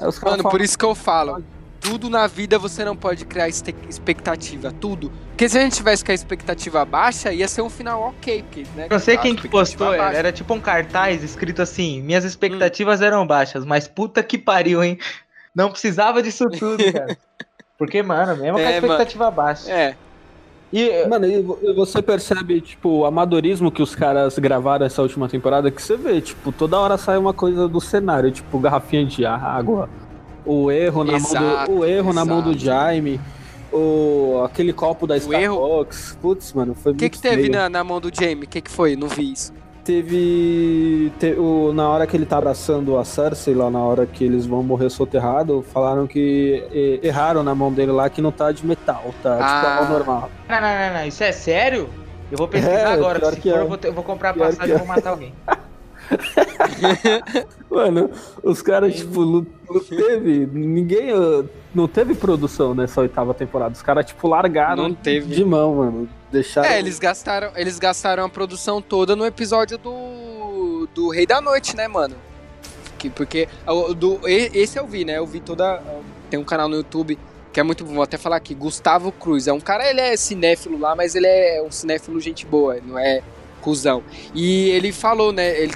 [0.00, 1.42] Mano, falam, por isso que eu falo
[1.84, 5.12] tudo na vida você não pode criar expectativa, tudo.
[5.28, 8.42] Porque se a gente tivesse com a expectativa baixa, ia ser um final ok.
[8.42, 12.24] Porque, né, não sei quem que postou, era, era, tipo um cartaz escrito assim: minhas
[12.24, 13.04] expectativas hum.
[13.04, 14.98] eram baixas, mas puta que pariu, hein?
[15.54, 17.16] Não precisava disso tudo, cara.
[17.76, 19.70] Porque, mano, mesmo é, com a expectativa mano, baixa.
[19.70, 19.94] É.
[20.72, 21.42] E, mano, e
[21.74, 26.20] você percebe, tipo, o amadorismo que os caras gravaram essa última temporada, que você vê,
[26.20, 29.88] tipo, toda hora sai uma coisa do cenário, tipo, garrafinha de água,
[30.44, 33.20] o erro na, exato, mão, do, o erro na mão do Jaime.
[33.72, 36.16] O, aquele copo da Starbucks.
[36.22, 38.44] Putz, mano, foi O que, que teve na, na, mão do Jaime?
[38.44, 38.94] O que, que foi?
[38.94, 39.52] Não vi isso.
[39.84, 41.12] Teve.
[41.36, 44.62] o, na hora que ele tá abraçando a Cersei, lá na hora que eles vão
[44.62, 49.12] morrer soterrado, falaram que e, erraram na mão dele lá que não tá de metal,
[49.22, 49.54] tá ah.
[49.54, 50.30] tipo a mão normal.
[50.48, 51.90] Não, não, não, não, isso é sério?
[52.30, 53.60] Eu vou pesquisar é, agora, se for, é.
[53.60, 55.34] eu, vou, eu vou comprar a passagem e vou matar alguém.
[57.70, 58.10] Mano,
[58.42, 60.46] os caras, tipo, não, não, teve.
[60.46, 61.08] Ninguém.
[61.74, 63.74] Não teve produção nessa oitava temporada.
[63.74, 65.34] Os caras, tipo, largaram não teve.
[65.34, 66.08] de mão, mano.
[66.30, 66.68] Deixaram.
[66.68, 70.88] É, eles gastaram, eles gastaram a produção toda no episódio do.
[70.94, 72.16] do Rei da Noite, né, mano?
[72.98, 73.48] Que, porque.
[73.96, 75.18] Do, esse eu vi, né?
[75.18, 75.82] Eu vi toda.
[76.30, 77.18] Tem um canal no YouTube
[77.52, 77.94] que é muito bom.
[77.94, 78.54] Vou até falar aqui.
[78.54, 79.46] Gustavo Cruz.
[79.46, 82.98] É um cara, ele é cinéfilo lá, mas ele é um cinéfilo gente boa, não
[82.98, 83.22] é
[83.60, 84.02] cuzão.
[84.34, 85.58] E ele falou, né?
[85.58, 85.72] Ele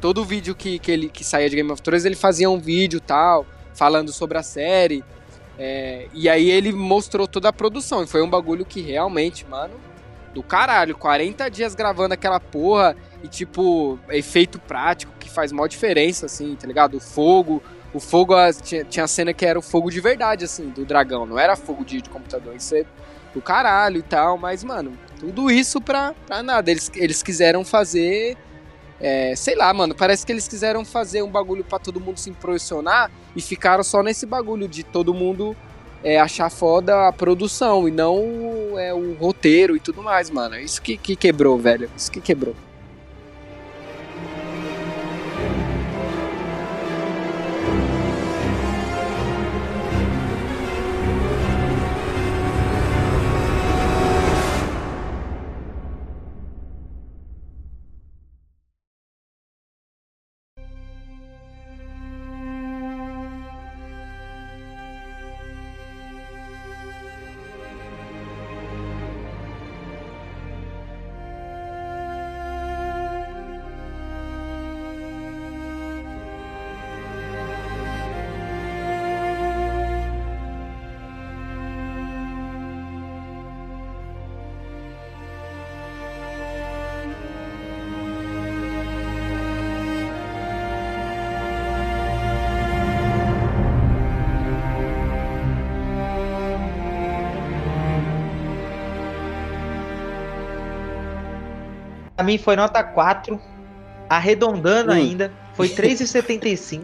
[0.00, 3.00] todo vídeo que, que ele que saía de Game of Thrones, ele fazia um vídeo
[3.00, 5.04] tal, falando sobre a série.
[5.58, 8.02] É, e aí ele mostrou toda a produção.
[8.02, 9.74] E foi um bagulho que realmente, mano,
[10.32, 10.96] do caralho.
[10.96, 16.66] 40 dias gravando aquela porra e, tipo, efeito prático que faz maior diferença, assim, tá
[16.66, 16.96] ligado?
[16.96, 17.62] O fogo.
[17.92, 21.26] O fogo, tinha, tinha cena que era o fogo de verdade, assim, do dragão.
[21.26, 22.54] Não era fogo de, de computador.
[22.54, 22.84] Isso é
[23.34, 24.38] do caralho e tal.
[24.38, 26.70] Mas, mano, tudo isso pra, pra nada.
[26.70, 28.38] Eles, eles quiseram fazer
[29.00, 32.28] é, sei lá, mano, parece que eles quiseram fazer um bagulho para todo mundo se
[32.28, 35.56] impressionar e ficaram só nesse bagulho de todo mundo
[36.04, 40.56] é, achar foda a produção e não é, o roteiro e tudo mais, mano.
[40.56, 41.90] Isso que, que quebrou, velho.
[41.96, 42.54] Isso que quebrou.
[102.20, 103.40] Pra mim foi nota 4.
[104.06, 104.94] Arredondando hum.
[104.94, 106.82] ainda, foi 3,75.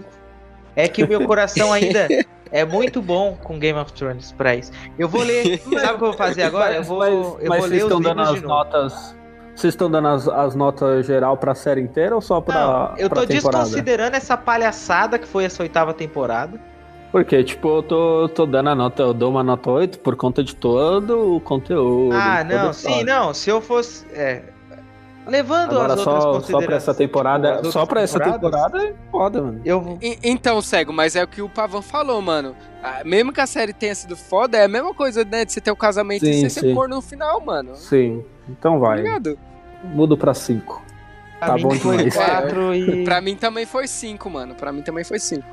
[0.75, 2.09] É que o meu coração ainda
[2.51, 4.73] é muito bom com Game of Thrones pra isso.
[4.99, 5.59] Eu vou ler.
[5.61, 6.77] Sabe o que eu vou fazer agora?
[6.77, 9.17] Eu vou, mas, eu mas vou ler estão dando as notas.
[9.55, 12.55] Vocês estão dando as, as, notas geral pra série inteira ou só pra.
[12.55, 13.65] Não, eu pra tô temporada?
[13.65, 16.59] desconsiderando essa palhaçada que foi essa oitava temporada.
[17.13, 20.43] Porque, tipo, eu tô, tô dando a nota, eu dou uma nota 8 por conta
[20.43, 22.15] de todo o conteúdo.
[22.15, 23.35] Ah, não, sim, não.
[23.35, 24.07] Se eu fosse.
[24.13, 24.43] É,
[25.27, 29.43] Levando Agora, as só, outras só pra essa temporada, só pra essa temporada é foda,
[29.43, 29.61] mano.
[29.65, 29.99] Eu...
[30.01, 32.55] E, então, Cego, mas é o que o Pavan falou, mano.
[32.81, 35.61] Ah, mesmo que a série tenha sido foda, é a mesma coisa, né, de você
[35.61, 36.61] ter o casamento sim, e você sim.
[36.61, 37.75] ser corno no final, mano.
[37.75, 39.01] Sim, então vai.
[39.01, 39.37] Obrigado.
[39.83, 40.85] Mudo pra 5.
[41.41, 42.15] Tá bom demais.
[42.15, 43.03] Quatro e...
[43.05, 44.55] pra mim também foi 5, mano.
[44.55, 45.45] Pra mim também foi 5.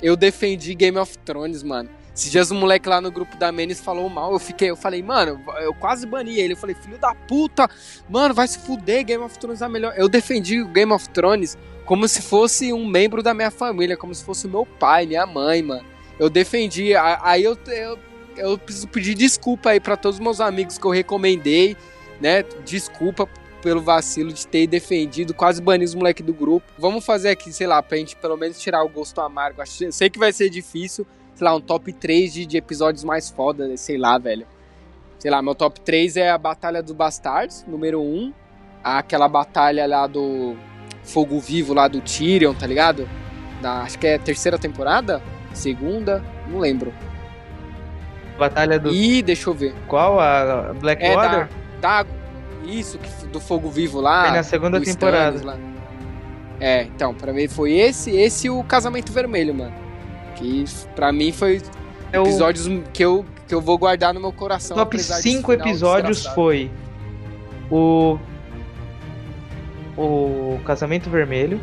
[0.00, 1.88] Eu defendi Game of Thrones, mano.
[2.14, 5.02] Esses dias um moleque lá no grupo da Menes falou mal, eu fiquei, eu falei,
[5.02, 6.52] mano, eu quase bani ele.
[6.52, 7.68] Eu falei, filho da puta,
[8.08, 9.94] mano, vai se fuder, Game of Thrones é melhor.
[9.96, 11.56] Eu defendi o Game of Thrones
[11.86, 15.62] como se fosse um membro da minha família, como se fosse meu pai, minha mãe,
[15.62, 15.84] mano.
[16.18, 17.98] Eu defendi, aí eu, eu,
[18.36, 21.76] eu preciso pedir desculpa aí para todos os meus amigos que eu recomendei,
[22.20, 22.44] né?
[22.64, 23.28] Desculpa
[23.62, 26.66] pelo vacilo de ter defendido, quase banir os moleques do grupo.
[26.76, 29.62] Vamos fazer aqui, sei lá, pra gente pelo menos tirar o gosto amargo.
[29.66, 33.76] Sei que vai ser difícil, sei lá, um top 3 de, de episódios mais foda,
[33.76, 34.46] sei lá, velho.
[35.18, 38.32] Sei lá, meu top 3 é a Batalha dos Bastardos, número 1.
[38.82, 40.56] Aquela batalha lá do
[41.04, 43.08] Fogo Vivo, lá do Tyrion, tá ligado?
[43.60, 45.22] Da, acho que é terceira temporada?
[45.52, 46.24] Segunda?
[46.48, 46.92] Não lembro.
[48.36, 48.90] Batalha do.
[48.90, 49.74] Ih, deixa eu ver.
[49.86, 50.18] Qual?
[50.18, 51.40] A Blackwater?
[51.40, 52.10] É, da, da,
[52.64, 52.98] isso,
[53.30, 54.22] do Fogo Vivo lá.
[54.24, 55.58] Foi na segunda temporada.
[56.58, 59.81] É, então, pra mim foi esse, esse e o Casamento Vermelho, mano.
[60.36, 60.64] Que
[60.94, 61.62] pra mim foi
[62.12, 62.22] eu...
[62.22, 64.76] episódios que eu, que eu vou guardar no meu coração.
[64.76, 66.70] Top 5 episódios foi
[67.70, 68.18] o.
[69.96, 71.60] O Casamento Vermelho.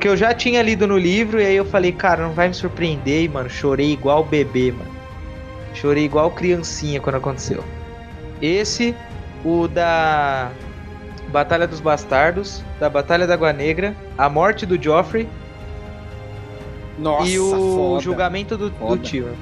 [0.00, 2.54] Que eu já tinha lido no livro, e aí eu falei, cara, não vai me
[2.54, 4.90] surpreender, e, mano, chorei igual bebê, mano.
[5.74, 7.62] Chorei igual criancinha quando aconteceu.
[8.40, 8.96] Esse,
[9.44, 10.50] o da
[11.28, 15.28] Batalha dos Bastardos, da Batalha da Água Negra, a morte do Joffrey
[17.02, 18.00] nossa, e o foda.
[18.00, 19.34] julgamento do, do Tyrion.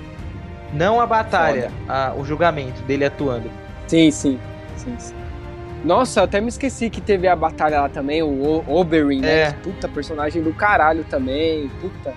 [0.73, 3.51] Não a batalha, a, o julgamento dele atuando.
[3.87, 4.39] Sim, sim,
[4.77, 5.15] sim, sim.
[5.85, 9.41] Nossa, até me esqueci que teve a batalha lá também, o Oberyn, né?
[9.41, 9.53] É.
[9.53, 11.71] Puta, personagem do caralho também.
[11.81, 12.15] Puta.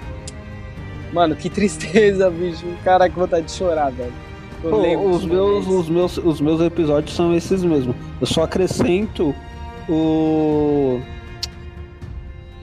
[1.14, 2.66] Mano, que tristeza, bicho.
[2.84, 4.14] Caraca, que vontade de chorar, velho.
[4.62, 7.94] Pô, os, meus, os, meus, os meus episódios são esses mesmo.
[8.20, 9.36] Eu só acrescento
[9.90, 11.02] O.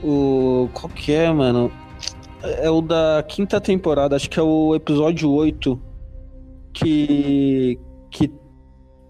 [0.03, 0.69] O.
[0.73, 1.71] Qual que é, mano?
[2.43, 5.79] É o da quinta temporada, acho que é o episódio 8.
[6.73, 7.79] Que.
[8.09, 8.31] Que,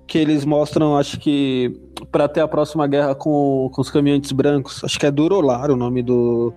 [0.07, 1.73] que eles mostram, acho que.
[2.11, 4.84] Pra ter a próxima guerra com, com os caminhantes brancos.
[4.84, 6.53] Acho que é Durolar o nome do.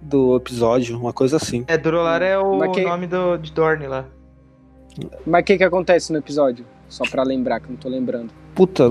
[0.00, 1.64] Do episódio, uma coisa assim.
[1.68, 2.82] É, Durolar é o que...
[2.82, 4.04] nome do, de Dorne lá.
[5.24, 6.66] Mas o que que acontece no episódio?
[6.88, 8.30] Só pra lembrar, que eu não tô lembrando.
[8.54, 8.84] Puta,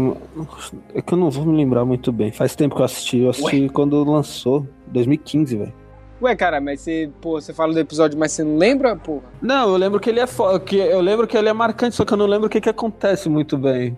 [0.96, 2.32] é que eu não vou me lembrar muito bem.
[2.32, 3.18] Faz tempo que eu assisti.
[3.20, 3.70] Eu assisti Ué?
[3.70, 5.81] quando lançou, 2015, velho.
[6.22, 9.24] Ué, cara, mas você, pô, você fala do episódio, mas você não lembra, porra?
[9.42, 10.60] Não, eu lembro que ele é fo...
[10.60, 12.70] que eu lembro que ele é marcante, só que eu não lembro o que que
[12.70, 13.98] acontece muito bem.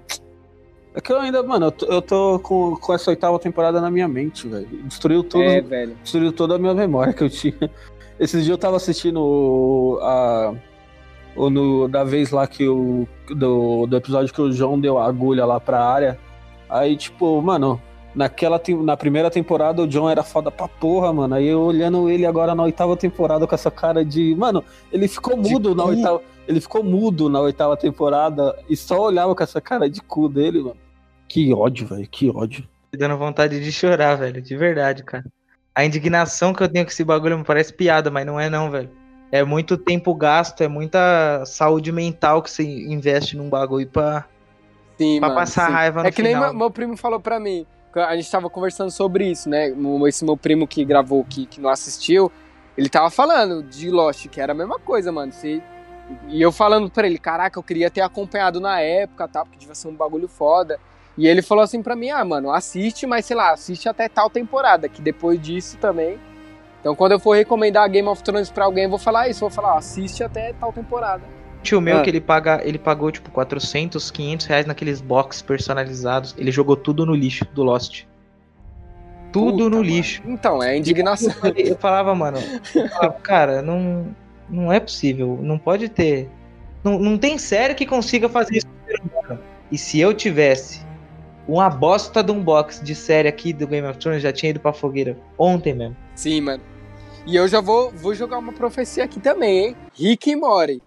[0.96, 3.92] É que eu ainda, mano, eu tô, eu tô com, com essa oitava temporada na
[3.92, 4.68] minha mente, velho.
[4.86, 5.44] Destruiu tudo.
[5.44, 5.98] É, velho.
[6.02, 7.70] Destruiu toda a minha memória que eu tinha.
[8.20, 10.54] Esses dias eu tava assistindo a
[11.36, 13.08] ou no, da vez lá que o.
[13.28, 16.20] Do, do episódio que o João deu a agulha lá pra área.
[16.70, 17.82] Aí, tipo, mano,
[18.16, 21.36] naquela na primeira temporada o John era foda pra porra, mano.
[21.36, 24.36] Aí eu olhando ele agora na oitava temporada com essa cara de.
[24.36, 25.90] Mano, ele ficou mudo de na cu.
[25.90, 26.22] oitava.
[26.48, 30.60] Ele ficou mudo na oitava temporada e só olhava com essa cara de cu dele,
[30.60, 30.78] mano.
[31.28, 32.68] Que ódio, velho, que ódio.
[32.98, 35.26] Dando vontade de chorar, velho, de verdade, cara.
[35.74, 38.70] A indignação que eu tenho com esse bagulho me parece piada, mas não é não,
[38.70, 38.90] velho
[39.34, 44.26] é muito tempo gasto, é muita saúde mental que você investe num bagulho pra,
[44.96, 45.74] sim, pra mano, passar sim.
[45.74, 46.32] raiva no É que final.
[46.34, 47.66] nem meu, meu, primo falou pra mim,
[48.00, 49.74] a gente tava conversando sobre isso, né?
[50.08, 52.32] Esse meu primo que gravou, que, que não assistiu,
[52.78, 55.32] ele tava falando de Lost, que era a mesma coisa, mano.
[55.32, 55.62] Você...
[56.28, 59.44] E eu falando pra ele, caraca, eu queria ter acompanhado na época, tá?
[59.44, 60.80] Porque devia ser um bagulho foda.
[61.18, 64.30] E ele falou assim pra mim, ah, mano, assiste, mas sei lá, assiste até tal
[64.30, 66.20] temporada, que depois disso também
[66.84, 69.40] então, quando eu for recomendar Game of Thrones pra alguém, eu vou falar isso.
[69.40, 71.24] Vou falar, ó, assiste até tal temporada.
[71.64, 72.02] Tio meu, ah.
[72.02, 76.36] que ele paga, ele pagou tipo 400, 500 reais naqueles box personalizados.
[76.38, 78.04] Ele jogou tudo no lixo do Lost.
[79.32, 79.82] Tudo Puta, no mano.
[79.82, 80.22] lixo.
[80.28, 81.34] Então, é indignação.
[81.44, 82.38] Eu, eu falava, mano,
[82.76, 84.16] eu falava, cara, não,
[84.48, 85.40] não é possível.
[85.42, 86.30] Não pode ter.
[86.84, 88.68] Não, não tem série que consiga fazer isso.
[89.72, 90.82] E se eu tivesse
[91.48, 94.60] uma bosta de um box de série aqui do Game of Thrones, já tinha ido
[94.60, 95.96] pra fogueira ontem mesmo.
[96.14, 96.62] Sim, mano.
[97.26, 99.76] E eu já vou, vou jogar uma profecia aqui também, hein?
[99.96, 100.82] Rick e Morty.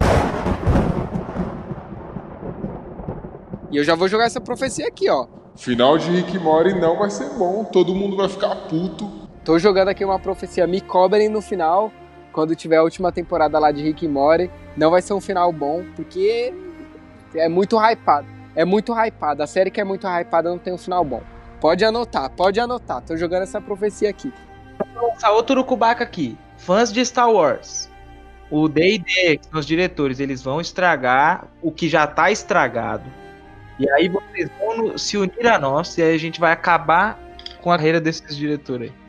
[3.70, 5.26] E eu já vou jogar essa profecia aqui, ó.
[5.56, 9.10] Final de Rick e Morty não vai ser bom, todo mundo vai ficar puto.
[9.44, 11.90] Tô jogando aqui uma profecia, me cobrem no final,
[12.32, 14.50] quando tiver a última temporada lá de Rick e Morty.
[14.76, 16.52] Não vai ser um final bom, porque
[17.34, 18.28] é muito hypado.
[18.54, 19.42] É muito hypado.
[19.42, 21.22] A série que é muito hypada não tem um final bom.
[21.60, 23.00] Pode anotar, pode anotar.
[23.02, 24.32] Tô jogando essa profecia aqui.
[24.94, 26.36] Vou lançar outro Urucubaca aqui.
[26.58, 27.88] Fãs de Star Wars.
[28.50, 33.04] O D&D, que são os diretores, eles vão estragar o que já tá estragado.
[33.78, 37.18] E aí vocês vão se unir a nós e aí a gente vai acabar
[37.60, 39.05] com a carreira desses diretores aí.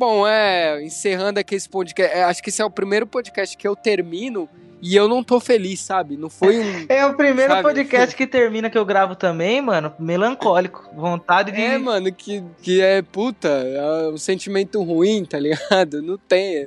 [0.00, 3.68] Bom, é, encerrando aqui esse podcast, é, acho que esse é o primeiro podcast que
[3.68, 4.48] eu termino
[4.80, 6.16] e eu não tô feliz, sabe?
[6.16, 6.86] Não foi um.
[6.88, 7.62] É o primeiro sabe?
[7.62, 9.92] podcast que termina que eu gravo também, mano.
[9.98, 10.88] Melancólico.
[10.96, 11.60] Vontade de.
[11.60, 13.48] É, mano, que, que é puta.
[13.48, 16.00] É um sentimento ruim, tá ligado?
[16.00, 16.66] Não tem.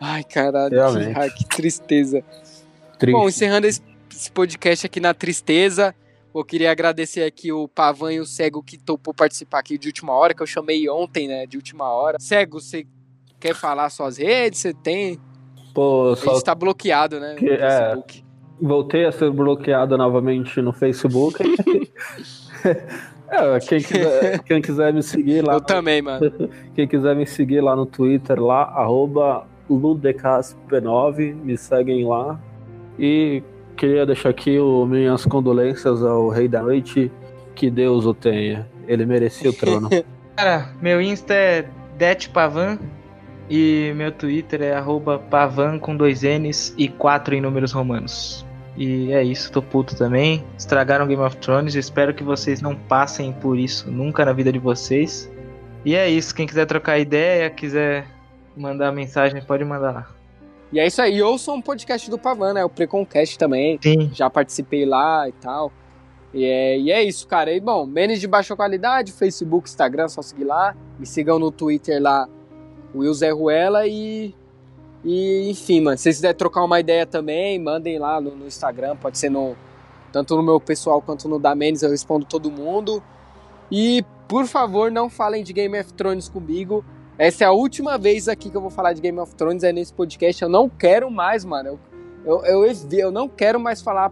[0.00, 0.70] Ai, caralho.
[0.70, 2.24] Que, ai, que tristeza.
[2.98, 3.14] Triste.
[3.14, 5.94] Bom, encerrando esse, esse podcast aqui na tristeza.
[6.34, 10.12] Eu queria agradecer aqui o Pavan e o Cego que topou participar aqui de última
[10.12, 12.18] hora, que eu chamei ontem, né, de última hora.
[12.20, 12.86] Cego, você
[13.38, 14.60] quer falar suas redes?
[14.60, 15.18] Você tem?
[15.74, 16.36] Pô, só...
[16.36, 17.96] está bloqueado, né, que, é,
[18.60, 21.42] voltei a ser bloqueado novamente no Facebook.
[23.28, 25.54] é, quem, quiser, quem quiser me seguir lá...
[25.54, 25.66] Eu no...
[25.66, 26.30] também, mano.
[26.74, 32.38] Quem quiser me seguir lá no Twitter, lá, arroba LudecasP9, me seguem lá.
[32.98, 33.42] E
[33.80, 37.10] queria deixar aqui o, minhas condolências ao Rei da Noite,
[37.54, 38.68] que Deus o tenha.
[38.86, 39.88] Ele merecia o trono.
[40.36, 41.66] Cara, meu Insta é
[41.96, 42.78] DetPavan
[43.48, 44.74] e meu Twitter é
[45.30, 48.44] Pavan com dois N's e quatro em números romanos.
[48.76, 50.44] E é isso, tô puto também.
[50.58, 54.58] Estragaram Game of Thrones, espero que vocês não passem por isso nunca na vida de
[54.58, 55.30] vocês.
[55.86, 58.06] E é isso, quem quiser trocar ideia, quiser
[58.54, 60.19] mandar mensagem, pode mandar lá.
[60.72, 62.64] E é isso aí, eu sou um podcast do Pavan, né?
[62.64, 63.78] O Preconcast também.
[63.82, 64.10] Sim.
[64.14, 65.72] Já participei lá e tal.
[66.32, 67.52] E é, e é isso, cara.
[67.52, 70.76] E bom, menos de baixa qualidade, Facebook, Instagram, só seguir lá.
[70.98, 72.28] Me sigam no Twitter lá,
[72.94, 74.34] Will Zé Ruela e.
[75.02, 78.96] E enfim, mano, se vocês quiserem trocar uma ideia também, mandem lá no, no, Instagram,
[78.96, 79.56] pode ser no.
[80.12, 83.02] Tanto no meu pessoal quanto no da Menes, eu respondo todo mundo.
[83.70, 86.84] E, por favor, não falem de Game of Thrones comigo.
[87.20, 89.70] Essa é a última vez aqui que eu vou falar de Game of Thrones, é
[89.70, 90.42] nesse podcast.
[90.42, 91.78] Eu não quero mais, mano.
[92.24, 94.10] Eu, eu, eu, eu não quero mais falar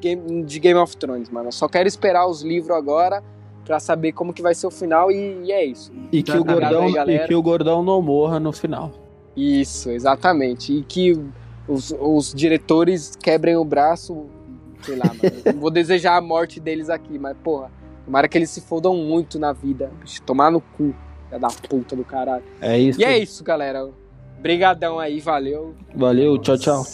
[0.00, 1.46] game, de Game of Thrones, mano.
[1.46, 3.22] Eu só quero esperar os livros agora
[3.64, 5.92] para saber como que vai ser o final e, e é isso.
[6.10, 8.90] E que, o gordão, aí, e que o gordão não morra no final.
[9.36, 10.76] Isso, exatamente.
[10.76, 11.16] E que
[11.68, 14.26] os, os diretores quebrem o braço,
[14.80, 15.42] sei lá, mano.
[15.46, 17.70] não vou desejar a morte deles aqui, mas porra,
[18.04, 19.92] tomara que eles se fodam muito na vida.
[20.00, 20.92] Bicho, tomar no cu,
[21.38, 22.44] da puta do caralho.
[22.60, 23.00] É isso.
[23.00, 23.88] E é isso, galera.
[24.38, 25.74] Obrigadão aí, valeu.
[25.94, 26.84] Valeu, tchau, tchau.